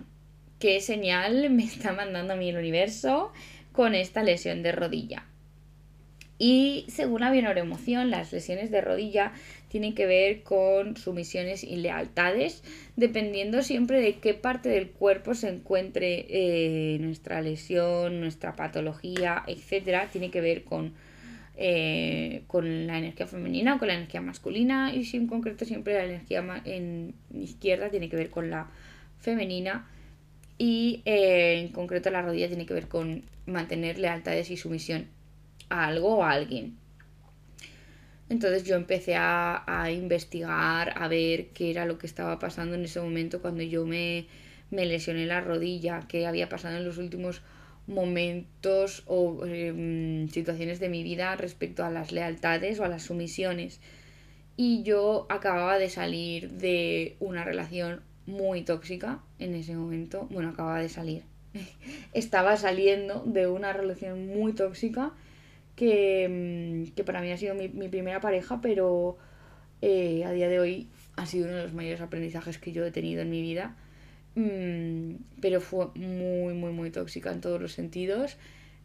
¿Qué 0.59 0.81
señal 0.81 1.51
me 1.51 1.65
está 1.65 1.93
mandando 1.93 2.35
a 2.35 2.37
mí 2.37 2.49
el 2.49 2.57
universo 2.57 3.33
con 3.73 3.95
esta 3.95 4.23
lesión 4.23 4.63
de 4.63 4.73
rodilla? 4.73 5.27
Y 6.47 6.85
según 6.89 7.23
la 7.23 7.31
bioneuroemoción, 7.31 8.11
las 8.11 8.31
lesiones 8.31 8.71
de 8.71 8.83
rodilla 8.83 9.33
tienen 9.69 9.95
que 9.95 10.05
ver 10.05 10.43
con 10.43 10.95
sumisiones 10.99 11.65
y 11.65 11.77
lealtades, 11.77 12.63
dependiendo 12.97 13.63
siempre 13.63 13.99
de 14.03 14.17
qué 14.17 14.35
parte 14.35 14.69
del 14.69 14.91
cuerpo 14.91 15.35
se 15.35 15.49
encuentre 15.49 16.27
eh, 16.29 16.99
nuestra 17.01 17.41
lesión, 17.41 18.21
nuestra 18.21 18.57
patología, 18.57 19.43
etcétera. 19.47 20.11
Tiene 20.13 20.31
que 20.31 20.43
ver 20.43 20.65
con, 20.65 20.93
eh, 21.57 22.43
con 22.47 22.87
la 22.87 22.99
energía 22.99 23.27
femenina 23.27 23.77
o 23.77 23.79
con 23.79 23.89
la 23.89 23.95
energía 23.95 24.21
masculina, 24.21 24.95
y 24.95 25.07
si 25.07 25.17
en 25.17 25.29
concreto 25.29 25.65
siempre 25.65 25.95
la 25.95 26.05
energía 26.05 26.45
en 26.67 27.15
izquierda 27.33 27.89
tiene 27.89 28.11
que 28.11 28.17
ver 28.17 28.29
con 28.29 28.51
la 28.51 28.69
femenina. 29.19 29.89
Y 30.59 31.01
eh, 31.07 31.59
en 31.59 31.69
concreto 31.69 32.11
la 32.11 32.21
rodilla 32.21 32.49
tiene 32.49 32.67
que 32.67 32.75
ver 32.75 32.89
con 32.89 33.23
mantener 33.47 33.99
lealtades 33.99 34.51
y 34.51 34.59
sumisión 34.59 35.14
a 35.69 35.87
algo 35.87 36.17
o 36.17 36.25
a 36.25 36.33
alguien. 36.33 36.77
Entonces 38.29 38.65
yo 38.65 38.77
empecé 38.77 39.17
a, 39.17 39.91
investigar, 39.93 40.95
a 40.97 41.09
ver 41.09 41.49
qué 41.49 41.71
era 41.71 41.85
lo 41.85 41.99
que 41.99 42.07
estaba 42.07 42.39
pasando 42.39 42.75
en 42.75 42.85
ese 42.85 43.01
momento 43.01 43.43
cuando 43.43 43.63
yo 43.63 43.87
me, 43.87 44.27
me 44.71 44.87
lesioné 44.87 45.27
la 45.27 45.41
rodilla, 45.41 46.07
qué 46.09 46.27
había 46.27 46.49
pasado 46.49 46.77
en 46.79 46.85
los 46.85 46.99
últimos 46.99 47.43
momentos 47.87 49.03
o 49.07 49.45
em, 49.45 50.29
situaciones 50.31 50.81
de 50.81 50.89
mi 50.89 51.03
vida 51.03 51.37
respecto 51.37 51.85
a 51.85 51.91
las 51.91 52.13
lealtades 52.13 52.81
o 52.81 52.85
a 52.85 52.89
las 52.89 53.03
sumisiones. 53.03 53.81
Y 54.57 54.83
yo 54.85 55.27
acababa 55.29 55.79
de 55.79 55.91
salir 55.91 56.51
de 56.53 57.17
una 57.21 57.45
relación 57.45 58.03
muy 58.27 58.63
tóxica 58.63 59.21
en 59.39 59.55
ese 59.55 59.75
momento. 59.77 60.27
Bueno, 60.31 60.51
acababa 60.51 60.81
de 60.81 60.89
salir. 60.89 61.25
Estaba 62.15 62.57
saliendo 62.57 63.23
de 63.27 63.49
una 63.49 63.73
relación 63.73 64.29
muy 64.29 64.55
tóxica 64.55 65.13
que, 65.77 66.85
mm, 66.89 66.95
que 66.95 67.05
para 67.05 67.21
mí 67.21 67.31
ha 67.33 67.37
sido 67.37 67.55
mi, 67.55 67.69
primera 67.69 68.21
pareja, 68.21 68.61
pero 68.61 69.17
eh, 69.83 70.25
a 70.25 70.33
día 70.33 70.49
de 70.49 70.61
hoy 70.61 70.89
ha 71.17 71.27
sido 71.27 71.47
uno 71.47 71.57
de 71.57 71.63
los 71.65 71.75
mayores 71.75 72.01
aprendizajes 72.01 72.59
que 72.59 72.73
yo 72.73 72.85
he 72.85 72.91
tenido 72.91 73.23
en 73.23 73.31
mi 73.31 73.43
vida. 73.43 73.77
Mm, 74.37 75.17
pero 75.41 75.61
fue 75.61 75.87
muy, 75.95 76.55
muy, 76.55 76.73
muy 76.73 76.91
tóxica 76.91 77.33
en 77.33 77.41
todos 77.41 77.61
los 77.61 77.73
sentidos. 77.73 78.37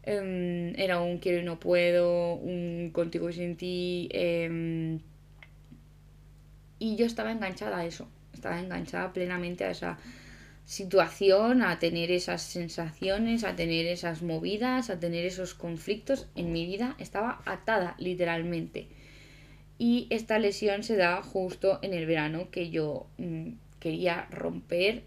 Em, 0.04 0.74
era 0.80 1.02
un 1.02 1.20
quiero 1.20 1.40
y 1.40 1.44
no 1.44 1.60
puedo, 1.60 2.36
un 2.36 2.92
contigo 2.94 3.30
y 3.30 3.34
sin 3.34 3.58
ti. 3.58 4.10
Em, 4.12 5.00
y 6.80 6.96
yo 6.96 7.06
estaba 7.06 7.32
enganchada 7.32 7.80
a 7.80 7.86
eso. 7.86 8.08
Estaba 8.34 8.60
enganchada 8.60 9.12
plenamente 9.14 9.66
a 9.66 9.72
esa 9.72 9.98
situación, 10.70 11.64
a 11.64 11.80
tener 11.80 12.12
esas 12.12 12.44
sensaciones, 12.44 13.44
a 13.44 13.56
tener 13.56 13.88
esas 13.88 14.22
movidas, 14.22 14.92
a 14.92 15.00
tener 15.00 15.26
esos 15.26 15.56
conflictos. 15.56 16.28
En 16.36 16.54
mi 16.54 16.68
vida 16.68 16.96
estaba 17.00 17.42
atada 17.46 17.96
literalmente. 17.98 18.88
Y 19.80 20.06
esta 20.12 20.38
lesión 20.38 20.84
se 20.84 20.96
da 20.96 21.24
justo 21.24 21.80
en 21.82 21.96
el 21.96 22.06
verano 22.06 22.52
que 22.52 22.70
yo 22.70 23.08
mm, 23.18 23.54
quería 23.80 24.28
romper, 24.30 25.02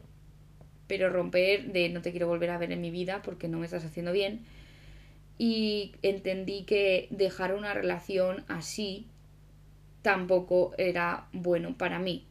pero 0.89 1.11
romper 1.11 1.71
de 1.71 1.91
no 1.91 2.03
te 2.03 2.11
quiero 2.11 2.27
volver 2.27 2.51
a 2.51 2.59
ver 2.59 2.73
en 2.73 2.81
mi 2.81 2.91
vida 2.91 3.23
porque 3.23 3.47
no 3.47 3.61
me 3.61 3.67
estás 3.67 3.85
haciendo 3.85 4.11
bien. 4.11 4.41
Y 5.39 5.95
entendí 6.03 6.65
que 6.65 7.07
dejar 7.11 7.55
una 7.55 7.73
relación 7.73 8.45
así 8.49 9.07
tampoco 10.03 10.73
era 10.77 11.29
bueno 11.33 11.79
para 11.79 12.01
mí 12.01 12.27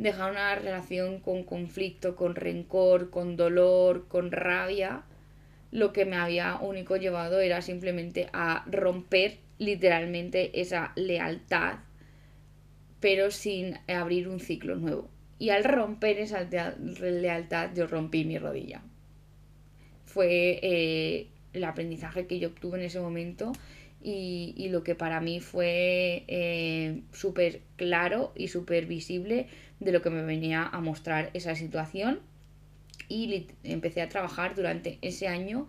dejar 0.00 0.32
una 0.32 0.54
relación 0.54 1.20
con 1.20 1.44
conflicto, 1.44 2.16
con 2.16 2.34
rencor, 2.34 3.10
con 3.10 3.36
dolor, 3.36 4.08
con 4.08 4.32
rabia, 4.32 5.02
lo 5.70 5.92
que 5.92 6.06
me 6.06 6.16
había 6.16 6.56
único 6.56 6.96
llevado 6.96 7.38
era 7.38 7.60
simplemente 7.60 8.28
a 8.32 8.64
romper 8.66 9.36
literalmente 9.58 10.58
esa 10.58 10.92
lealtad, 10.96 11.80
pero 12.98 13.30
sin 13.30 13.78
abrir 13.88 14.26
un 14.28 14.40
ciclo 14.40 14.74
nuevo. 14.76 15.10
Y 15.38 15.50
al 15.50 15.64
romper 15.64 16.18
esa 16.18 16.48
lealtad 16.48 17.70
yo 17.74 17.86
rompí 17.86 18.24
mi 18.24 18.38
rodilla. 18.38 18.82
Fue 20.06 20.60
eh, 20.62 21.28
el 21.52 21.64
aprendizaje 21.64 22.26
que 22.26 22.38
yo 22.38 22.48
obtuve 22.48 22.78
en 22.78 22.84
ese 22.86 23.00
momento 23.00 23.52
y, 24.02 24.68
lo 24.70 24.82
que 24.82 24.94
para 24.94 25.20
mí 25.20 25.40
fue 25.40 26.24
eh, 26.26 27.02
súper 27.12 27.60
claro 27.76 28.32
y 28.34 28.48
súper 28.48 28.86
visible 28.86 29.46
de 29.80 29.92
lo 29.92 30.02
que 30.02 30.10
me 30.10 30.22
venía 30.22 30.64
a 30.64 30.80
mostrar 30.80 31.30
esa 31.34 31.54
situación 31.54 32.20
y 33.08 33.46
empecé 33.64 34.02
a 34.02 34.08
trabajar 34.08 34.54
durante 34.54 34.98
ese 35.02 35.26
año 35.26 35.66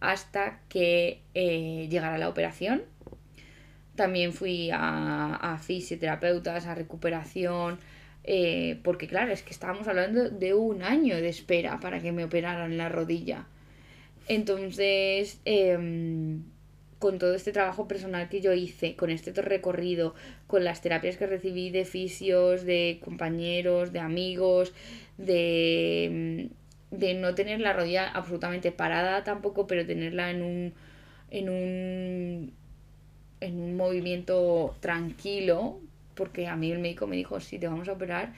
hasta 0.00 0.60
que 0.68 1.20
eh, 1.34 1.88
llegara 1.90 2.18
la 2.18 2.28
operación. 2.28 2.82
También 3.96 4.32
fui 4.32 4.70
a, 4.72 5.58
fisioterapeutas, 5.62 6.66
a 6.66 6.74
recuperación, 6.74 7.78
eh, 8.24 8.80
porque 8.82 9.06
claro, 9.06 9.32
es 9.32 9.42
que 9.42 9.50
estábamos 9.50 9.88
hablando 9.88 10.30
de 10.30 10.54
un 10.54 10.82
año 10.82 11.16
de 11.16 11.28
espera 11.28 11.80
para 11.80 12.00
que 12.00 12.12
me 12.12 12.24
operaran 12.24 12.76
la 12.76 12.88
rodilla. 12.88 13.46
Entonces, 14.26 15.40
em, 15.44 16.42
con 17.04 17.18
todo 17.18 17.34
este 17.34 17.52
trabajo 17.52 17.86
personal 17.86 18.30
que 18.30 18.40
yo 18.40 18.54
hice, 18.54 18.96
con 18.96 19.10
este 19.10 19.30
recorrido, 19.42 20.14
con 20.46 20.64
las 20.64 20.80
terapias 20.80 21.18
que 21.18 21.26
recibí 21.26 21.68
de 21.68 21.84
fisios, 21.84 22.64
de 22.64 22.98
compañeros, 23.04 23.92
de 23.92 23.98
amigos, 23.98 24.72
de, 25.18 26.48
mm, 26.90 26.96
de 26.96 27.12
no 27.12 27.34
tener 27.34 27.60
la 27.60 27.74
rodilla 27.74 28.08
absolutamente 28.08 28.72
parada 28.72 29.22
tampoco, 29.22 29.66
pero 29.66 29.84
tenerla 29.84 30.30
en 30.30 30.42
un, 30.42 30.72
en 31.30 31.50
un, 31.50 32.54
en 33.40 33.60
un 33.60 33.76
movimiento 33.76 34.74
tranquilo, 34.80 35.80
porque 36.14 36.46
a 36.46 36.56
mí 36.56 36.72
el 36.72 36.78
médico 36.78 37.06
me 37.06 37.16
dijo, 37.16 37.38
sí, 37.38 37.58
te 37.58 37.68
vamos 37.68 37.86
a 37.90 37.92
operar, 37.92 38.32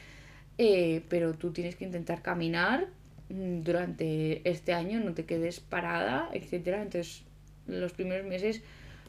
eh, 0.58 1.02
pero 1.08 1.34
tú 1.34 1.52
tienes 1.52 1.76
que 1.76 1.84
intentar 1.84 2.20
caminar 2.20 2.88
mm, 3.28 3.60
durante 3.62 4.42
este 4.50 4.72
año, 4.72 4.98
no 4.98 5.14
te 5.14 5.24
quedes 5.24 5.60
parada, 5.60 6.28
etcétera. 6.32 6.82
Entonces, 6.82 7.25
los 7.66 7.92
primeros 7.92 8.26
meses, 8.26 8.62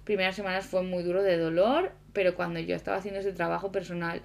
primeras 0.04 0.36
semanas 0.36 0.66
fue 0.66 0.84
muy 0.84 1.04
duro 1.04 1.24
de 1.24 1.38
dolor, 1.38 1.92
pero 2.14 2.36
cuando 2.36 2.60
yo 2.60 2.76
estaba 2.76 2.98
haciendo 2.98 3.20
ese 3.20 3.34
trabajo 3.34 3.72
personal 3.72 4.22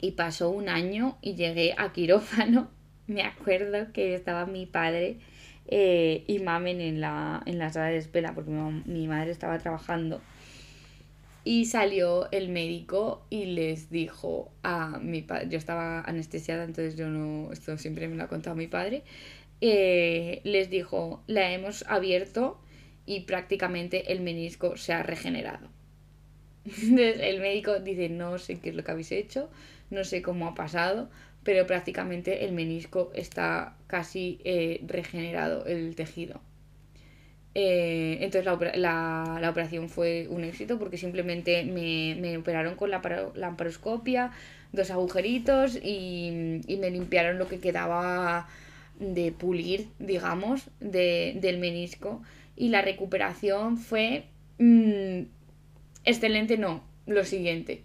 y 0.00 0.12
pasó 0.12 0.50
un 0.50 0.68
año 0.68 1.16
y 1.22 1.34
llegué 1.34 1.74
a 1.76 1.92
quirófano, 1.92 2.70
me 3.06 3.22
acuerdo 3.22 3.92
que 3.92 4.14
estaba 4.14 4.46
mi 4.46 4.66
padre 4.66 5.18
eh, 5.66 6.24
y 6.26 6.38
mamen 6.38 6.80
en 6.80 7.00
la, 7.00 7.42
en 7.46 7.58
la 7.58 7.72
sala 7.72 7.86
de 7.86 7.98
espera 7.98 8.34
porque 8.34 8.50
mi 8.50 9.06
madre 9.06 9.30
estaba 9.30 9.58
trabajando. 9.58 10.20
Y 11.44 11.64
salió 11.64 12.30
el 12.30 12.50
médico 12.50 13.24
y 13.30 13.46
les 13.46 13.90
dijo 13.90 14.50
a 14.62 14.98
mi 14.98 15.22
padre, 15.22 15.48
yo 15.48 15.56
estaba 15.56 16.00
anestesiada, 16.02 16.64
entonces 16.64 16.96
yo 16.96 17.08
no, 17.08 17.50
esto 17.52 17.78
siempre 17.78 18.06
me 18.08 18.16
lo 18.16 18.24
ha 18.24 18.28
contado 18.28 18.54
mi 18.54 18.66
padre, 18.66 19.02
eh, 19.60 20.40
les 20.44 20.68
dijo, 20.68 21.22
la 21.26 21.50
hemos 21.52 21.84
abierto 21.88 22.60
y 23.08 23.20
prácticamente 23.20 24.12
el 24.12 24.20
menisco 24.20 24.76
se 24.76 24.92
ha 24.92 25.02
regenerado. 25.02 25.66
Entonces 26.66 27.20
el 27.20 27.40
médico 27.40 27.80
dice, 27.80 28.10
no 28.10 28.36
sé 28.38 28.60
qué 28.60 28.68
es 28.68 28.76
lo 28.76 28.84
que 28.84 28.90
habéis 28.90 29.12
hecho, 29.12 29.48
no 29.88 30.04
sé 30.04 30.20
cómo 30.20 30.46
ha 30.46 30.54
pasado, 30.54 31.08
pero 31.42 31.66
prácticamente 31.66 32.44
el 32.44 32.52
menisco 32.52 33.10
está 33.14 33.74
casi 33.86 34.40
eh, 34.44 34.82
regenerado, 34.86 35.64
el 35.64 35.94
tejido. 35.94 36.42
Eh, 37.54 38.18
entonces 38.20 38.44
la, 38.44 39.38
la, 39.40 39.50
operación 39.50 39.88
fue 39.88 40.26
un 40.28 40.44
éxito 40.44 40.78
porque 40.78 40.98
simplemente 40.98 41.64
me, 41.64 42.14
me 42.20 42.36
operaron 42.36 42.74
con 42.76 42.90
la 42.90 43.00
lamparoscopia, 43.34 44.32
dos 44.72 44.90
agujeritos 44.90 45.76
y, 45.82 46.60
y, 46.66 46.76
me 46.76 46.90
limpiaron 46.90 47.38
lo 47.38 47.48
que 47.48 47.58
quedaba 47.58 48.46
de 49.00 49.32
pulir, 49.32 49.88
digamos, 49.98 50.68
de, 50.80 51.38
del 51.40 51.58
menisco. 51.58 52.22
Y 52.58 52.70
la 52.70 52.82
recuperación 52.82 53.78
fue 53.78 54.24
mm, 54.58 55.22
excelente, 56.04 56.58
no, 56.58 56.84
lo 57.06 57.24
siguiente. 57.24 57.82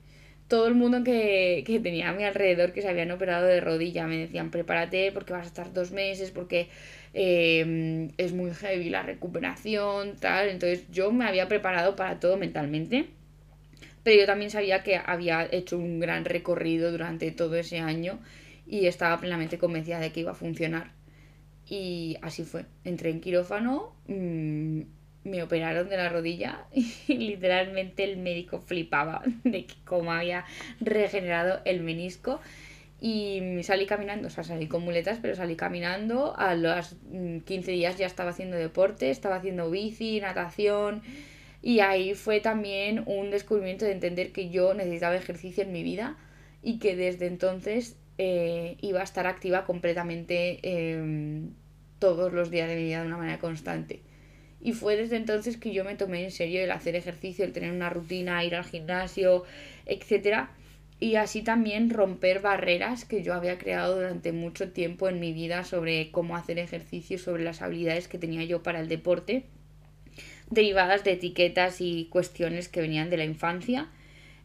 Todo 0.48 0.68
el 0.68 0.76
mundo 0.76 1.04
que, 1.04 1.64
que 1.66 1.80
tenía 1.80 2.10
a 2.10 2.14
mi 2.14 2.24
alrededor 2.26 2.74
que 2.74 2.82
se 2.82 2.90
habían 2.90 3.12
operado 3.12 3.46
de 3.48 3.62
rodilla 3.62 4.08
me 4.08 4.18
decían 4.18 4.52
prepárate 4.52 5.12
porque 5.12 5.34
vas 5.34 5.46
a 5.46 5.48
estar 5.48 5.74
dos 5.74 5.92
meses, 5.92 6.32
porque 6.32 6.68
Em, 7.14 8.12
es 8.18 8.34
muy 8.34 8.54
heavy 8.54 8.90
la 8.90 9.04
recuperación, 9.04 10.16
tal. 10.18 10.50
Entonces 10.50 10.86
yo 10.92 11.12
me 11.12 11.26
había 11.26 11.48
preparado 11.48 11.96
para 11.96 12.20
todo 12.20 12.38
mentalmente. 12.38 13.08
Pero 14.04 14.20
yo 14.22 14.26
también 14.26 14.52
sabía 14.52 14.84
que 14.84 14.98
había 14.98 15.48
hecho 15.52 15.78
un 15.78 16.00
gran 16.00 16.26
recorrido 16.26 16.92
durante 16.92 17.32
todo 17.32 17.56
ese 17.56 17.80
año 17.80 18.20
y 18.68 18.88
estaba 18.88 19.20
plenamente 19.20 19.58
convencida 19.58 20.00
de 20.00 20.12
que 20.12 20.22
iba 20.22 20.32
a 20.32 20.36
funcionar. 20.36 20.92
Y 21.68 22.18
así 22.22 22.44
fue. 22.44 22.66
Entré 22.84 23.10
en 23.10 23.22
quirófano, 23.22 23.94
mm, 24.08 24.82
me 25.24 25.44
operaron 25.44 25.90
de 25.90 25.98
la 25.98 26.10
rodilla 26.10 26.66
y 26.74 27.18
literalmente 27.18 28.04
el 28.04 28.18
médico 28.18 28.60
flipaba 28.60 29.22
de 29.44 29.68
cómo 29.86 30.12
había 30.12 30.46
regenerado 30.82 31.62
el 31.66 31.82
menisco 31.82 32.42
y 33.06 33.42
salí 33.64 33.86
caminando, 33.86 34.30
o 34.30 34.32
sea, 34.32 34.46
salí 34.46 34.68
con 34.68 34.82
muletas, 34.84 35.20
pero 35.22 35.36
salí 35.36 35.58
caminando. 35.58 36.34
A 36.38 36.56
los 36.56 36.96
15 37.12 37.44
mm, 37.46 37.76
días 37.76 37.98
ya 37.98 38.06
estaba 38.06 38.30
haciendo 38.30 38.56
deporte, 38.56 39.10
estaba 39.10 39.36
haciendo 39.36 39.70
bici, 39.70 40.22
natación. 40.22 41.02
Y 41.62 41.82
ahí 41.82 42.14
fue 42.14 42.40
también 42.40 43.04
un 43.06 43.30
descubrimiento 43.30 43.84
de 43.84 43.92
entender 43.92 44.32
que 44.32 44.50
yo 44.50 44.74
necesitaba 44.74 45.18
ejercicio 45.18 45.64
en 45.64 45.74
mi 45.74 45.84
vida 45.84 46.16
y 46.62 46.80
que 46.80 46.96
desde 46.96 47.28
entonces 47.28 47.98
eh, 48.18 48.78
iba 48.82 49.02
a 49.02 49.04
estar 49.04 49.28
activa 49.28 49.66
completamente 49.66 50.60
em, 50.64 51.52
todos 52.00 52.34
los 52.34 52.50
días 52.50 52.70
de 52.70 52.76
mi 52.76 52.84
vida 52.84 53.02
de 53.02 53.08
una 53.08 53.18
manera 53.18 53.40
constante. 53.40 54.02
Y 54.62 54.74
fue 54.74 54.96
desde 54.96 55.18
entonces 55.18 55.58
que 55.58 55.74
yo 55.74 55.84
me 55.84 55.96
tomé 55.96 56.24
en 56.24 56.32
serio 56.32 56.64
el 56.64 56.72
hacer 56.72 56.96
ejercicio, 56.96 57.44
el 57.44 57.52
tener 57.52 57.72
una 57.72 57.90
rutina, 57.90 58.44
ir 58.44 58.56
al 58.56 58.64
gimnasio, 58.64 59.44
etcétera 59.86 60.52
y 61.04 61.18
así 61.18 61.42
también 61.42 61.90
romper 61.90 62.40
barreras 62.40 63.04
que 63.04 63.24
yo 63.24 63.34
había 63.34 63.58
creado 63.58 63.96
durante 63.96 64.32
mucho 64.32 64.72
tiempo 64.72 65.10
en 65.10 65.20
mi 65.20 65.34
vida 65.34 65.66
sobre 65.66 66.12
cómo 66.12 66.38
hacer 66.38 66.60
ejercicio, 66.60 67.20
sobre 67.20 67.44
las 67.44 67.62
habilidades 67.62 68.08
que 68.08 68.18
tenía 68.18 68.46
yo 68.46 68.64
para 68.64 68.80
el 68.80 68.88
deporte, 68.88 69.44
derivadas 70.50 71.04
de 71.04 71.12
etiquetas 71.12 71.82
y 71.82 72.06
cuestiones 72.06 72.70
que 72.70 72.80
venían 72.80 73.10
de 73.10 73.18
la 73.18 73.26
infancia. 73.26 73.90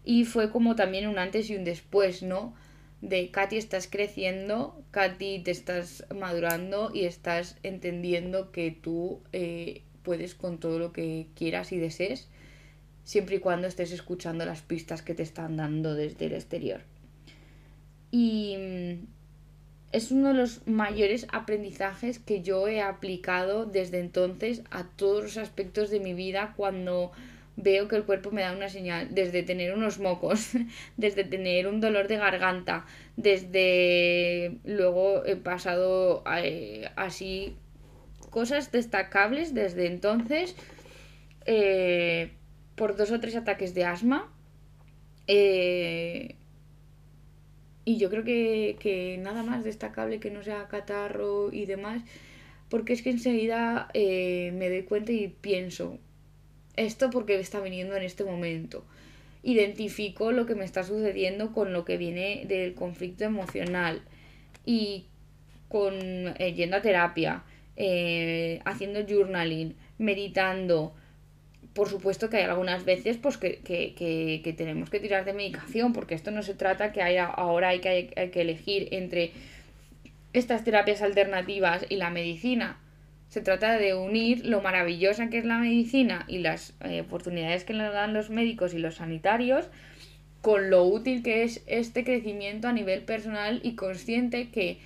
Y 0.04 0.24
fue 0.24 0.50
como 0.50 0.74
también 0.74 1.06
un 1.06 1.20
antes 1.20 1.48
y 1.48 1.54
un 1.54 1.62
después, 1.62 2.24
¿no? 2.24 2.56
De 3.00 3.30
Katy 3.30 3.56
estás 3.56 3.86
creciendo, 3.86 4.82
Katy 4.90 5.40
te 5.44 5.52
estás 5.52 6.04
madurando 6.14 6.90
y 6.92 7.04
estás 7.04 7.56
entendiendo 7.62 8.50
que 8.50 8.70
tú 8.72 9.20
eh, 9.32 9.82
puedes 10.02 10.34
con 10.34 10.58
todo 10.58 10.78
lo 10.78 10.92
que 10.92 11.28
quieras 11.34 11.70
y 11.72 11.78
desees 11.78 12.28
siempre 13.08 13.36
y 13.36 13.38
cuando 13.38 13.66
estés 13.66 13.92
escuchando 13.92 14.44
las 14.44 14.60
pistas 14.60 15.00
que 15.00 15.14
te 15.14 15.22
están 15.22 15.56
dando 15.56 15.94
desde 15.94 16.26
el 16.26 16.34
exterior. 16.34 16.82
Y 18.10 18.56
mm, 18.58 19.06
es 19.92 20.10
uno 20.10 20.28
de 20.28 20.34
los 20.34 20.66
mayores 20.66 21.26
aprendizajes 21.32 22.18
que 22.18 22.42
yo 22.42 22.68
he 22.68 22.82
aplicado 22.82 23.64
desde 23.64 24.00
entonces 24.00 24.62
a 24.70 24.84
todos 24.84 25.22
los 25.22 25.36
aspectos 25.38 25.88
de 25.88 26.00
mi 26.00 26.12
vida 26.12 26.52
cuando 26.54 27.12
veo 27.58 27.88
que 27.88 27.96
el 27.96 28.04
cuerpo 28.04 28.30
me 28.30 28.42
da 28.42 28.52
una 28.52 28.70
señal, 28.70 29.08
desde 29.10 29.42
tener 29.42 29.74
unos 29.74 29.98
mocos, 29.98 30.52
desde 30.96 31.24
tener 31.24 31.66
un 31.66 31.80
dolor 31.80 32.08
de 32.08 32.16
garganta, 32.16 32.86
desde 33.16 34.58
luego 34.64 35.26
he 35.26 35.36
pasado 35.36 36.24
eh, 36.42 36.88
así 36.96 37.56
cosas 38.30 38.72
destacables 38.72 39.52
desde 39.52 39.86
entonces. 39.86 40.56
Eh, 41.44 42.30
por 42.78 42.96
dos 42.96 43.10
o 43.10 43.20
tres 43.20 43.36
ataques 43.36 43.74
de 43.74 43.84
asma. 43.84 44.32
Eh, 45.26 46.36
y 47.84 47.98
yo 47.98 48.08
creo 48.08 48.24
que, 48.24 49.18
nada 49.20 49.42
más 49.42 49.64
destacable 49.64 50.20
que 50.20 50.30
no 50.30 50.42
sea 50.42 50.68
catarro 50.68 51.52
y 51.52 51.66
demás, 51.66 52.02
porque 52.70 52.92
es 52.92 53.02
que 53.02 53.10
enseguida 53.10 53.88
eh, 53.94 54.52
me 54.54 54.68
doy 54.68 54.82
cuenta 54.82 55.12
y 55.12 55.28
pienso, 55.28 55.98
esto 56.78 57.10
porque 57.10 57.38
está 57.38 57.60
viniendo 57.60 57.96
en 57.96 58.02
este 58.02 58.24
momento. 58.24 58.84
Identifico 59.42 60.32
lo 60.32 60.46
que 60.46 60.54
me 60.54 60.64
está 60.64 60.82
sucediendo 60.84 61.52
con 61.52 61.72
lo 61.72 61.84
que 61.84 61.96
viene 61.96 62.44
del 62.46 62.74
conflicto 62.74 63.24
emocional 63.24 64.02
y 64.64 65.06
con 65.68 65.94
eh, 65.94 66.54
yendo 66.54 66.76
a 66.76 66.82
terapia, 66.82 67.44
haciendo 68.64 69.06
journaling, 69.06 69.76
meditando, 69.98 70.94
por 71.74 71.88
supuesto 71.88 72.28
que 72.28 72.38
hay 72.38 72.42
algunas 72.44 72.84
veces 72.84 73.18
pues 73.18 73.36
que, 73.36 73.58
que, 73.58 73.94
que, 73.94 74.40
que, 74.42 74.52
tenemos 74.52 74.90
que 74.90 74.98
tirar 74.98 75.24
de 75.24 75.32
medicación, 75.32 75.92
porque 75.92 76.16
esto 76.16 76.32
no 76.32 76.42
se 76.42 76.54
trata 76.54 76.92
que 76.92 77.02
haya, 77.02 77.26
ahora 77.26 77.68
hay 77.68 77.80
que, 77.80 78.10
hay 78.16 78.30
que 78.30 78.40
elegir 78.40 78.88
entre 78.90 79.30
estas 80.32 80.64
terapias 80.64 81.02
alternativas 81.02 81.86
y 81.88 81.96
la 81.96 82.10
medicina. 82.10 82.80
Se 83.28 83.42
trata 83.42 83.78
de 83.78 83.94
unir 83.94 84.46
lo 84.46 84.62
maravillosa 84.62 85.28
que 85.28 85.38
es 85.38 85.44
la 85.44 85.58
medicina 85.58 86.24
y 86.28 86.38
las 86.38 86.74
eh, 86.80 87.02
oportunidades 87.02 87.64
que 87.64 87.74
nos 87.74 87.92
dan 87.92 88.14
los 88.14 88.30
médicos 88.30 88.74
y 88.74 88.78
los 88.78 88.96
sanitarios 88.96 89.68
con 90.40 90.70
lo 90.70 90.84
útil 90.84 91.22
que 91.22 91.42
es 91.42 91.62
este 91.66 92.04
crecimiento 92.04 92.68
a 92.68 92.72
nivel 92.72 93.02
personal 93.02 93.60
y 93.62 93.74
consciente 93.74 94.50
que 94.50 94.78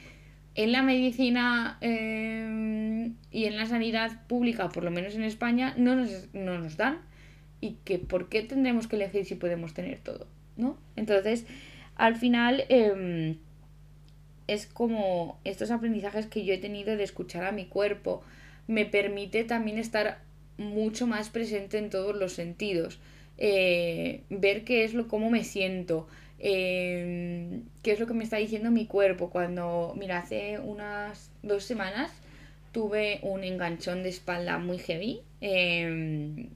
en 0.55 0.72
la 0.72 0.83
medicina 0.83 1.78
em, 1.81 3.14
y 3.31 3.44
en 3.44 3.57
la 3.57 3.66
sanidad 3.66 4.26
pública, 4.26 4.68
por 4.68 4.85
lo 4.85 4.90
menos 4.90 5.14
en 5.14 5.22
España, 5.22 5.74
no 5.76 5.94
nos, 5.96 6.28
no 6.35 6.59
nos 6.59 6.76
dan. 6.76 6.98
Y 7.61 7.76
que 7.85 7.98
por 7.98 8.28
qué 8.28 8.42
tendremos 8.42 8.87
que 8.87 8.96
elegir 8.96 9.24
si 9.24 9.35
podemos 9.37 9.72
tener 9.72 10.00
todo, 10.00 10.26
¿no? 10.57 10.76
Entonces, 10.96 11.46
al 11.96 12.16
final, 12.16 12.64
em, 12.68 13.38
es 14.46 14.66
como 14.66 15.38
estos 15.44 15.70
aprendizajes 15.70 16.26
que 16.26 16.44
yo 16.44 16.55
he 16.55 16.59
tenido 16.59 16.96
de 16.96 17.05
escuchar 17.05 17.44
a 17.44 17.52
mi 17.52 17.66
cuerpo, 17.66 18.22
me 18.66 18.87
permite 18.87 19.44
también 19.44 19.78
estar 19.78 20.20
mucho 20.59 21.07
más 21.07 21.31
presente 21.31 21.78
en 21.78 21.90
todos 21.90 22.16
los 22.16 22.33
sentidos. 22.33 22.98
Eh, 23.38 24.22
ver 24.31 24.64
qué 24.64 24.85
es 24.85 24.94
lo, 24.94 25.09
cómo 25.09 25.31
me 25.31 25.42
siento, 25.44 26.07
eh, 26.38 27.61
qué 27.83 27.92
es 27.92 28.00
lo 28.00 28.07
que 28.07 28.14
me 28.14 28.24
está 28.24 28.37
diciendo 28.37 28.70
mi 28.70 28.87
cuerpo. 28.87 29.31
Cuando, 29.31 29.94
mira, 29.98 30.18
hace 30.18 30.59
unas 30.59 31.31
dos 31.42 31.64
semanas 31.64 32.11
tuve 32.72 33.20
un 33.22 33.44
enganchón 33.44 34.02
de 34.02 34.09
espalda 34.11 34.59
muy 34.59 34.78
heavy. 34.78 35.20
Em, 35.40 36.50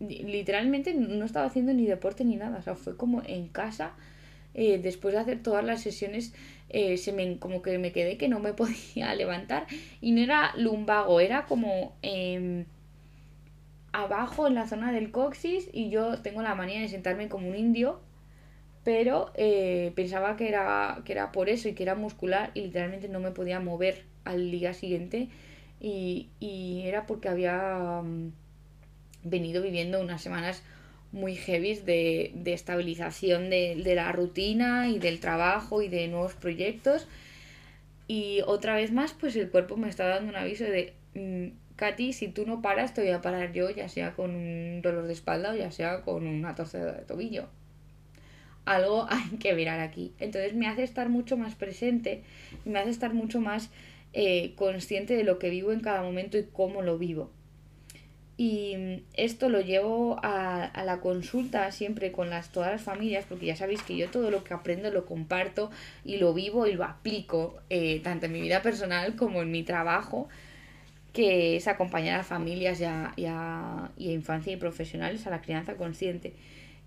literalmente 0.00 0.94
no 0.94 1.24
estaba 1.24 1.46
haciendo 1.46 1.72
ni 1.72 1.86
deporte 1.86 2.24
ni 2.24 2.36
nada, 2.36 2.58
o 2.58 2.62
sea, 2.62 2.74
fue 2.74 2.96
como 2.96 3.22
en 3.26 3.48
casa, 3.48 3.94
eh, 4.54 4.78
después 4.78 5.14
de 5.14 5.20
hacer 5.20 5.42
todas 5.42 5.64
las 5.64 5.82
sesiones, 5.82 6.32
eh, 6.68 6.96
se 6.96 7.12
me, 7.12 7.38
como 7.38 7.60
que 7.60 7.78
me 7.78 7.92
quedé 7.92 8.16
que 8.16 8.28
no 8.28 8.40
me 8.40 8.52
podía 8.54 9.14
levantar 9.14 9.66
y 10.00 10.12
no 10.12 10.20
era 10.20 10.52
lumbago, 10.56 11.20
era 11.20 11.44
como 11.46 11.96
em, 12.02 12.64
abajo 13.92 14.46
en 14.46 14.54
la 14.54 14.66
zona 14.66 14.92
del 14.92 15.10
coxis 15.10 15.68
y 15.72 15.90
yo 15.90 16.20
tengo 16.22 16.42
la 16.42 16.54
manía 16.54 16.80
de 16.80 16.88
sentarme 16.88 17.28
como 17.28 17.48
un 17.48 17.56
indio, 17.56 18.00
pero 18.84 19.32
eh, 19.34 19.92
pensaba 19.96 20.36
que 20.36 20.48
era, 20.48 21.02
que 21.04 21.12
era 21.12 21.32
por 21.32 21.48
eso 21.48 21.68
y 21.68 21.74
que 21.74 21.82
era 21.82 21.94
muscular 21.94 22.50
y 22.54 22.62
literalmente 22.62 23.08
no 23.08 23.20
me 23.20 23.30
podía 23.30 23.60
mover 23.60 24.04
al 24.24 24.50
día 24.50 24.74
siguiente 24.74 25.28
y, 25.80 26.28
y 26.40 26.82
era 26.86 27.06
porque 27.06 27.28
había 27.28 28.02
mm, 28.02 28.32
venido 29.24 29.62
viviendo 29.62 30.00
unas 30.00 30.22
semanas 30.22 30.62
muy 31.14 31.36
heavy 31.36 31.76
de, 31.76 32.32
de 32.34 32.52
estabilización 32.52 33.48
de, 33.48 33.80
de, 33.82 33.94
la 33.94 34.10
rutina 34.10 34.88
y 34.88 34.98
del 34.98 35.20
trabajo 35.20 35.80
y 35.80 35.88
de 35.88 36.08
nuevos 36.08 36.34
proyectos. 36.34 37.06
Y 38.08 38.40
otra 38.46 38.74
vez 38.74 38.92
más, 38.92 39.14
pues 39.14 39.36
el 39.36 39.48
cuerpo 39.48 39.76
me 39.76 39.88
está 39.88 40.06
dando 40.08 40.30
un 40.30 40.36
aviso 40.36 40.64
de, 40.64 40.92
mm, 41.14 41.56
Katy, 41.76 42.12
si 42.12 42.28
tú 42.28 42.46
no 42.46 42.62
paras, 42.62 42.94
te 42.94 43.00
voy 43.00 43.10
a 43.10 43.22
parar 43.22 43.52
yo, 43.52 43.70
ya 43.70 43.88
sea 43.88 44.12
con 44.14 44.34
un 44.34 44.82
dolor 44.82 45.06
de 45.06 45.12
espalda 45.12 45.52
o 45.52 45.56
ya 45.56 45.70
sea 45.70 46.02
con 46.02 46.26
una 46.26 46.54
torcedura 46.56 46.92
de 46.92 47.04
tobillo. 47.04 47.48
Algo 48.64 49.06
hay 49.10 49.38
que 49.38 49.54
mirar 49.54 49.80
aquí. 49.80 50.12
Entonces 50.18 50.54
me 50.54 50.66
hace 50.66 50.82
estar 50.82 51.08
mucho 51.08 51.36
más 51.36 51.54
presente, 51.54 52.24
me 52.64 52.80
hace 52.80 52.90
estar 52.90 53.14
mucho 53.14 53.40
más 53.40 53.70
eh, 54.12 54.54
consciente 54.56 55.16
de 55.16 55.24
lo 55.24 55.38
que 55.38 55.48
vivo 55.50 55.72
en 55.72 55.80
cada 55.80 56.02
momento 56.02 56.38
y 56.38 56.44
cómo 56.44 56.82
lo 56.82 56.98
vivo. 56.98 57.30
Y 58.36 59.04
esto 59.14 59.48
lo 59.48 59.60
llevo 59.60 60.18
a, 60.24 60.64
a, 60.64 60.84
la 60.84 61.00
consulta 61.00 61.70
siempre 61.70 62.10
con 62.10 62.30
las, 62.30 62.50
todas 62.50 62.72
las 62.72 62.82
familias, 62.82 63.26
porque 63.28 63.46
ya 63.46 63.54
sabéis 63.54 63.82
que 63.82 63.96
yo 63.96 64.10
todo 64.10 64.30
lo 64.32 64.42
que 64.42 64.54
aprendo 64.54 64.90
lo 64.90 65.06
comparto 65.06 65.70
y 66.04 66.16
lo 66.16 66.34
vivo 66.34 66.66
y 66.66 66.72
lo 66.72 66.82
aplico, 66.82 67.60
eh, 67.70 68.00
tanto 68.02 68.26
en 68.26 68.32
mi 68.32 68.40
vida 68.40 68.60
personal 68.60 69.14
como 69.14 69.40
en 69.40 69.52
mi 69.52 69.62
trabajo, 69.62 70.28
que 71.12 71.54
es 71.54 71.68
acompañar 71.68 72.18
a 72.18 72.24
familias 72.24 72.80
y 72.80 72.84
a, 72.84 73.12
y 73.14 73.26
a, 73.26 73.92
y 73.96 74.08
a 74.08 74.12
infancia 74.12 74.52
y 74.52 74.56
profesionales 74.56 75.28
a 75.28 75.30
la 75.30 75.40
crianza 75.40 75.76
consciente. 75.76 76.34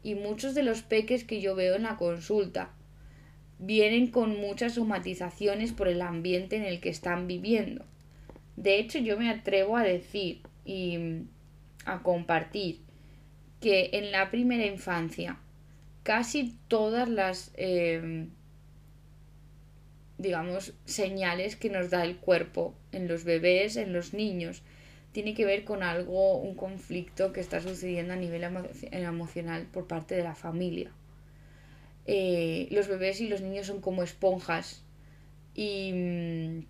Y 0.04 0.16
muchos 0.16 0.54
de 0.54 0.64
los 0.64 0.82
peques 0.82 1.24
que 1.24 1.40
yo 1.40 1.56
veo 1.56 1.76
en 1.76 1.84
la 1.84 1.96
consulta 1.96 2.72
vienen 3.58 4.08
con 4.08 4.40
muchas 4.42 4.74
somatizaciones 4.74 5.72
por 5.72 5.88
el 5.88 6.02
ambiente 6.02 6.58
en 6.58 6.64
el 6.64 6.82
que 6.82 6.90
están 6.90 7.26
viviendo. 7.26 7.86
De 8.58 8.80
hecho, 8.80 9.00
yo 9.00 9.18
me 9.18 9.30
atrevo 9.30 9.78
a 9.78 9.84
decir 9.84 10.42
y 10.66 11.24
a 11.88 12.04
compartir 12.04 12.82
que 13.60 13.90
en 13.94 14.12
la 14.12 14.30
primera 14.30 14.66
infancia 14.66 15.40
casi 16.04 16.56
todas 16.68 17.10
las 17.10 17.52
eh, 17.56 18.28
digamos 20.18 20.74
señales 20.86 21.56
que 21.56 21.70
nos 21.70 21.90
da 21.90 22.04
el 22.04 22.18
cuerpo 22.18 22.74
en 22.92 23.08
los 23.08 23.24
bebés, 23.24 23.78
en 23.78 23.94
los 23.94 24.14
niños, 24.14 24.64
tiene 25.12 25.34
que 25.34 25.46
ver 25.46 25.64
con 25.64 25.84
algo, 25.84 26.38
un 26.38 26.56
conflicto 26.56 27.34
que 27.34 27.40
está 27.40 27.62
sucediendo 27.62 28.14
a 28.14 28.18
nivel 28.18 28.44
emocional 28.92 29.68
por 29.72 29.88
parte 29.88 30.16
de 30.16 30.24
la 30.24 30.36
familia. 30.36 30.92
Eh, 32.06 32.68
los 32.72 32.88
bebés 32.88 33.20
y 33.22 33.28
los 33.28 33.42
niños 33.42 33.68
son 33.68 33.82
como 33.82 34.02
esponjas 34.02 34.84
y, 35.54 35.92
mm, 35.94 36.66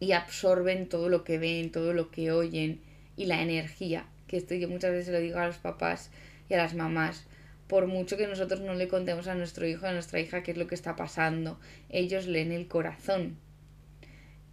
y 0.00 0.12
absorben 0.12 0.88
todo 0.88 1.08
lo 1.08 1.24
que 1.24 1.38
ven, 1.38 1.72
todo 1.72 1.94
lo 1.94 2.10
que 2.10 2.32
oyen 2.32 2.80
y 3.16 3.26
la 3.26 3.42
energía 3.42 4.06
que 4.28 4.36
esto 4.36 4.54
yo 4.54 4.68
muchas 4.68 4.92
veces 4.92 5.12
lo 5.12 5.18
digo 5.18 5.38
a 5.38 5.46
los 5.46 5.58
papás 5.58 6.10
y 6.48 6.54
a 6.54 6.58
las 6.58 6.74
mamás, 6.74 7.26
por 7.66 7.86
mucho 7.86 8.16
que 8.16 8.26
nosotros 8.26 8.60
no 8.60 8.74
le 8.74 8.88
contemos 8.88 9.26
a 9.26 9.34
nuestro 9.34 9.66
hijo 9.66 9.86
a 9.86 9.92
nuestra 9.92 10.20
hija 10.20 10.42
qué 10.42 10.52
es 10.52 10.56
lo 10.56 10.66
que 10.68 10.74
está 10.74 10.94
pasando, 10.94 11.58
ellos 11.88 12.26
leen 12.26 12.52
el 12.52 12.68
corazón. 12.68 13.36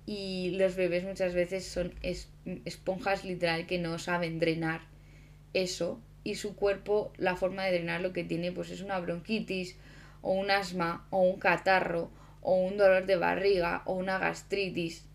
Y 0.08 0.56
los 0.58 0.76
bebés 0.76 1.04
muchas 1.04 1.34
veces 1.34 1.66
son 1.66 1.94
esponjas 2.66 3.24
literal 3.26 3.66
que 3.66 3.80
no 3.80 3.98
saben 3.98 4.40
drenar 4.40 4.82
eso 5.54 6.00
y 6.24 6.36
su 6.36 6.56
cuerpo, 6.56 7.14
la 7.18 7.36
forma 7.36 7.64
de 7.64 7.74
drenar 7.74 8.02
lo 8.02 8.14
que 8.14 8.24
tiene 8.24 8.52
pues 8.52 8.70
es 8.72 8.82
una 8.82 9.00
bronquitis 9.00 9.78
o 10.22 10.34
un 10.34 10.52
asma 10.52 11.08
o 11.10 11.22
un 11.22 11.40
catarro 11.40 12.12
o 12.42 12.56
un 12.56 12.78
dolor 12.78 13.06
de 13.06 13.16
barriga 13.16 13.82
o 13.86 13.94
una 13.94 14.20
gastritis 14.20 15.06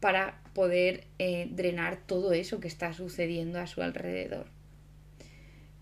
para 0.00 0.40
poder 0.54 1.04
eh, 1.18 1.48
drenar 1.50 1.98
todo 2.06 2.32
eso 2.32 2.60
que 2.60 2.68
está 2.68 2.92
sucediendo 2.92 3.58
a 3.60 3.66
su 3.66 3.82
alrededor. 3.82 4.46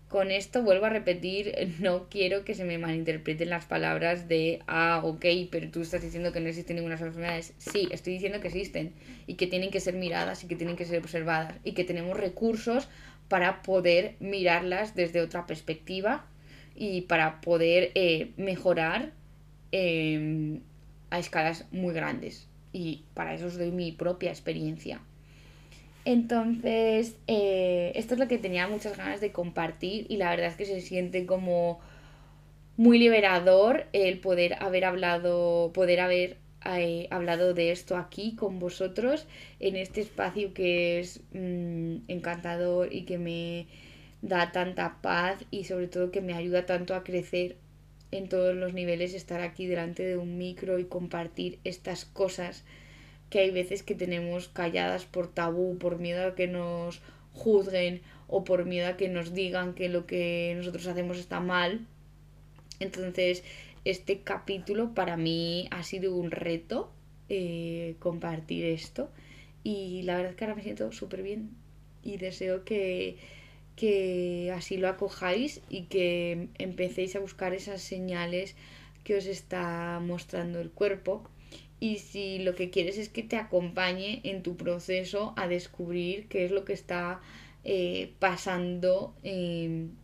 Con 0.07 0.31
esto 0.31 0.63
vuelvo 0.63 0.85
a 0.85 0.89
repetir, 0.89 1.75
no 1.79 2.07
quiero 2.09 2.45
que 2.45 2.55
se 2.55 2.63
me 2.63 2.77
malinterpreten 2.77 3.49
las 3.49 3.65
palabras 3.65 4.27
de, 4.27 4.59
ah, 4.67 5.01
ok, 5.03 5.25
pero 5.51 5.69
tú 5.69 5.81
estás 5.81 6.01
diciendo 6.01 6.31
que 6.31 6.39
no 6.39 6.47
existen 6.47 6.77
ninguna 6.77 6.95
enfermedades. 6.95 7.53
Sí, 7.57 7.87
estoy 7.91 8.13
diciendo 8.13 8.39
que 8.39 8.47
existen 8.47 8.93
y 9.27 9.35
que 9.35 9.47
tienen 9.47 9.69
que 9.69 9.79
ser 9.79 9.95
miradas 9.95 10.43
y 10.43 10.47
que 10.47 10.55
tienen 10.55 10.75
que 10.75 10.85
ser 10.85 10.99
observadas 10.99 11.55
y 11.63 11.73
que 11.73 11.83
tenemos 11.83 12.17
recursos 12.17 12.87
para 13.27 13.61
poder 13.61 14.15
mirarlas 14.19 14.95
desde 14.95 15.21
otra 15.21 15.45
perspectiva 15.45 16.25
y 16.73 17.01
para 17.01 17.41
poder 17.41 17.91
eh, 17.95 18.31
mejorar 18.37 19.11
eh, 19.73 20.59
a 21.09 21.19
escalas 21.19 21.65
muy 21.71 21.93
grandes 21.93 22.47
y 22.73 23.03
para 23.13 23.33
eso 23.33 23.47
os 23.47 23.57
doy 23.57 23.71
mi 23.71 23.91
propia 23.91 24.29
experiencia. 24.29 25.01
Entonces, 26.05 27.17
eh, 27.27 27.91
esto 27.95 28.13
es 28.13 28.19
lo 28.19 28.27
que 28.27 28.37
tenía 28.37 28.67
muchas 28.67 28.95
ganas 28.95 29.19
de 29.19 29.31
compartir 29.33 30.05
y 30.09 30.17
la 30.17 30.29
verdad 30.29 30.47
es 30.47 30.55
que 30.55 30.65
se 30.65 30.79
siente 30.79 31.25
como 31.25 31.79
muy 32.77 32.97
liberador 32.99 33.87
el 33.91 34.19
poder 34.19 34.55
haber 34.63 34.85
hablado, 34.85 35.71
poder 35.73 35.99
haber 35.99 36.37
eh, 36.65 37.07
hablado 37.11 37.53
de 37.53 37.71
esto 37.71 37.97
aquí 37.97 38.35
con 38.35 38.59
vosotros 38.59 39.27
en 39.59 39.75
este 39.75 40.01
espacio 40.01 40.53
que 40.53 40.99
es 40.99 41.21
mm, 41.33 41.97
encantador 42.07 42.93
y 42.93 43.03
que 43.03 43.17
me 43.17 43.67
da 44.21 44.51
tanta 44.51 45.01
paz 45.01 45.43
y 45.51 45.65
sobre 45.65 45.87
todo 45.87 46.11
que 46.11 46.21
me 46.21 46.33
ayuda 46.33 46.65
tanto 46.65 46.95
a 46.95 47.03
crecer 47.03 47.57
en 48.11 48.29
todos 48.29 48.55
los 48.55 48.73
niveles 48.73 49.13
estar 49.13 49.41
aquí 49.41 49.67
delante 49.67 50.03
de 50.03 50.17
un 50.17 50.37
micro 50.37 50.79
y 50.79 50.85
compartir 50.85 51.59
estas 51.63 52.05
cosas 52.05 52.63
que 53.29 53.39
hay 53.39 53.51
veces 53.51 53.83
que 53.83 53.95
tenemos 53.95 54.47
calladas 54.47 55.05
por 55.05 55.27
tabú, 55.27 55.77
por 55.77 55.99
miedo 55.99 56.27
a 56.27 56.35
que 56.35 56.47
nos 56.47 57.01
juzguen 57.33 58.01
o 58.27 58.43
por 58.43 58.65
miedo 58.65 58.87
a 58.87 58.97
que 58.97 59.09
nos 59.09 59.33
digan 59.33 59.73
que 59.73 59.89
lo 59.89 60.05
que 60.05 60.53
nosotros 60.55 60.87
hacemos 60.87 61.17
está 61.17 61.39
mal. 61.39 61.85
Entonces, 62.79 63.43
este 63.85 64.21
capítulo 64.21 64.93
para 64.93 65.17
mí 65.17 65.67
ha 65.71 65.83
sido 65.83 66.15
un 66.15 66.31
reto 66.31 66.91
eh, 67.29 67.95
compartir 67.99 68.65
esto 68.65 69.09
y 69.63 70.03
la 70.03 70.15
verdad 70.15 70.31
es 70.31 70.37
que 70.37 70.45
ahora 70.45 70.55
me 70.55 70.63
siento 70.63 70.91
súper 70.91 71.23
bien 71.23 71.49
y 72.03 72.17
deseo 72.17 72.63
que 72.63 73.17
que 73.77 74.51
así 74.53 74.75
lo 74.75 74.89
acojáis 74.89 75.61
y 75.69 75.83
que 75.83 76.49
empecéis 76.57 77.15
a 77.15 77.19
buscar 77.19 77.53
esas 77.53 77.81
señales 77.81 78.55
que 79.05 79.15
os 79.15 79.27
está 79.27 80.01
mostrando 80.03 80.59
el 80.59 80.71
cuerpo 80.71 81.23
y 81.79 81.99
si 81.99 82.39
lo 82.39 82.55
que 82.55 82.69
quieres 82.71 82.97
es 82.97 83.07
que 83.07 83.23
te 83.23 83.37
acompañe 83.37 84.19
en 84.23 84.41
tu 84.41 84.57
proceso 84.57 85.33
a 85.37 85.47
descubrir 85.47 86.27
qué 86.27 86.45
es 86.45 86.51
lo 86.51 86.65
que 86.65 86.73
está 86.73 87.21
eh, 87.63 88.13
pasando 88.19 89.13
en 89.23 89.95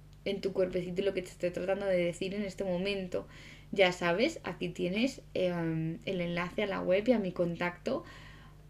tu 0.41 0.53
cuerpecito 0.53 1.01
y 1.01 1.05
lo 1.05 1.13
que 1.13 1.23
te 1.23 1.29
estoy 1.29 1.49
tratando 1.49 1.87
de 1.87 1.97
decir 1.97 2.35
en 2.35 2.43
este 2.43 2.63
momento, 2.63 3.27
ya 3.71 3.91
sabes, 3.91 4.39
aquí 4.43 4.69
tienes 4.69 5.21
em, 5.33 5.97
el 6.05 6.21
enlace 6.21 6.61
a 6.61 6.67
la 6.67 6.79
web 6.79 7.07
y 7.07 7.13
a 7.13 7.19
mi 7.19 7.31
contacto 7.31 8.03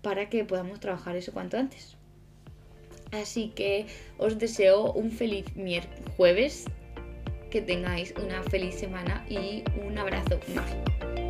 para 0.02 0.30
que 0.30 0.46
podamos 0.46 0.80
trabajar 0.80 1.18
eso 1.18 1.34
cuanto 1.34 1.58
antes. 1.58 1.98
Así 3.14 3.52
que 3.56 3.86
os 4.18 4.38
deseo 4.40 4.92
un 4.94 5.12
feliz 5.12 5.46
jueves, 6.18 6.66
que 7.52 7.62
tengáis 7.62 8.14
una 8.18 8.42
feliz 8.44 8.76
semana 8.76 9.26
y 9.30 9.64
un 9.86 9.98
abrazo 9.98 10.40
mágico. 10.56 11.23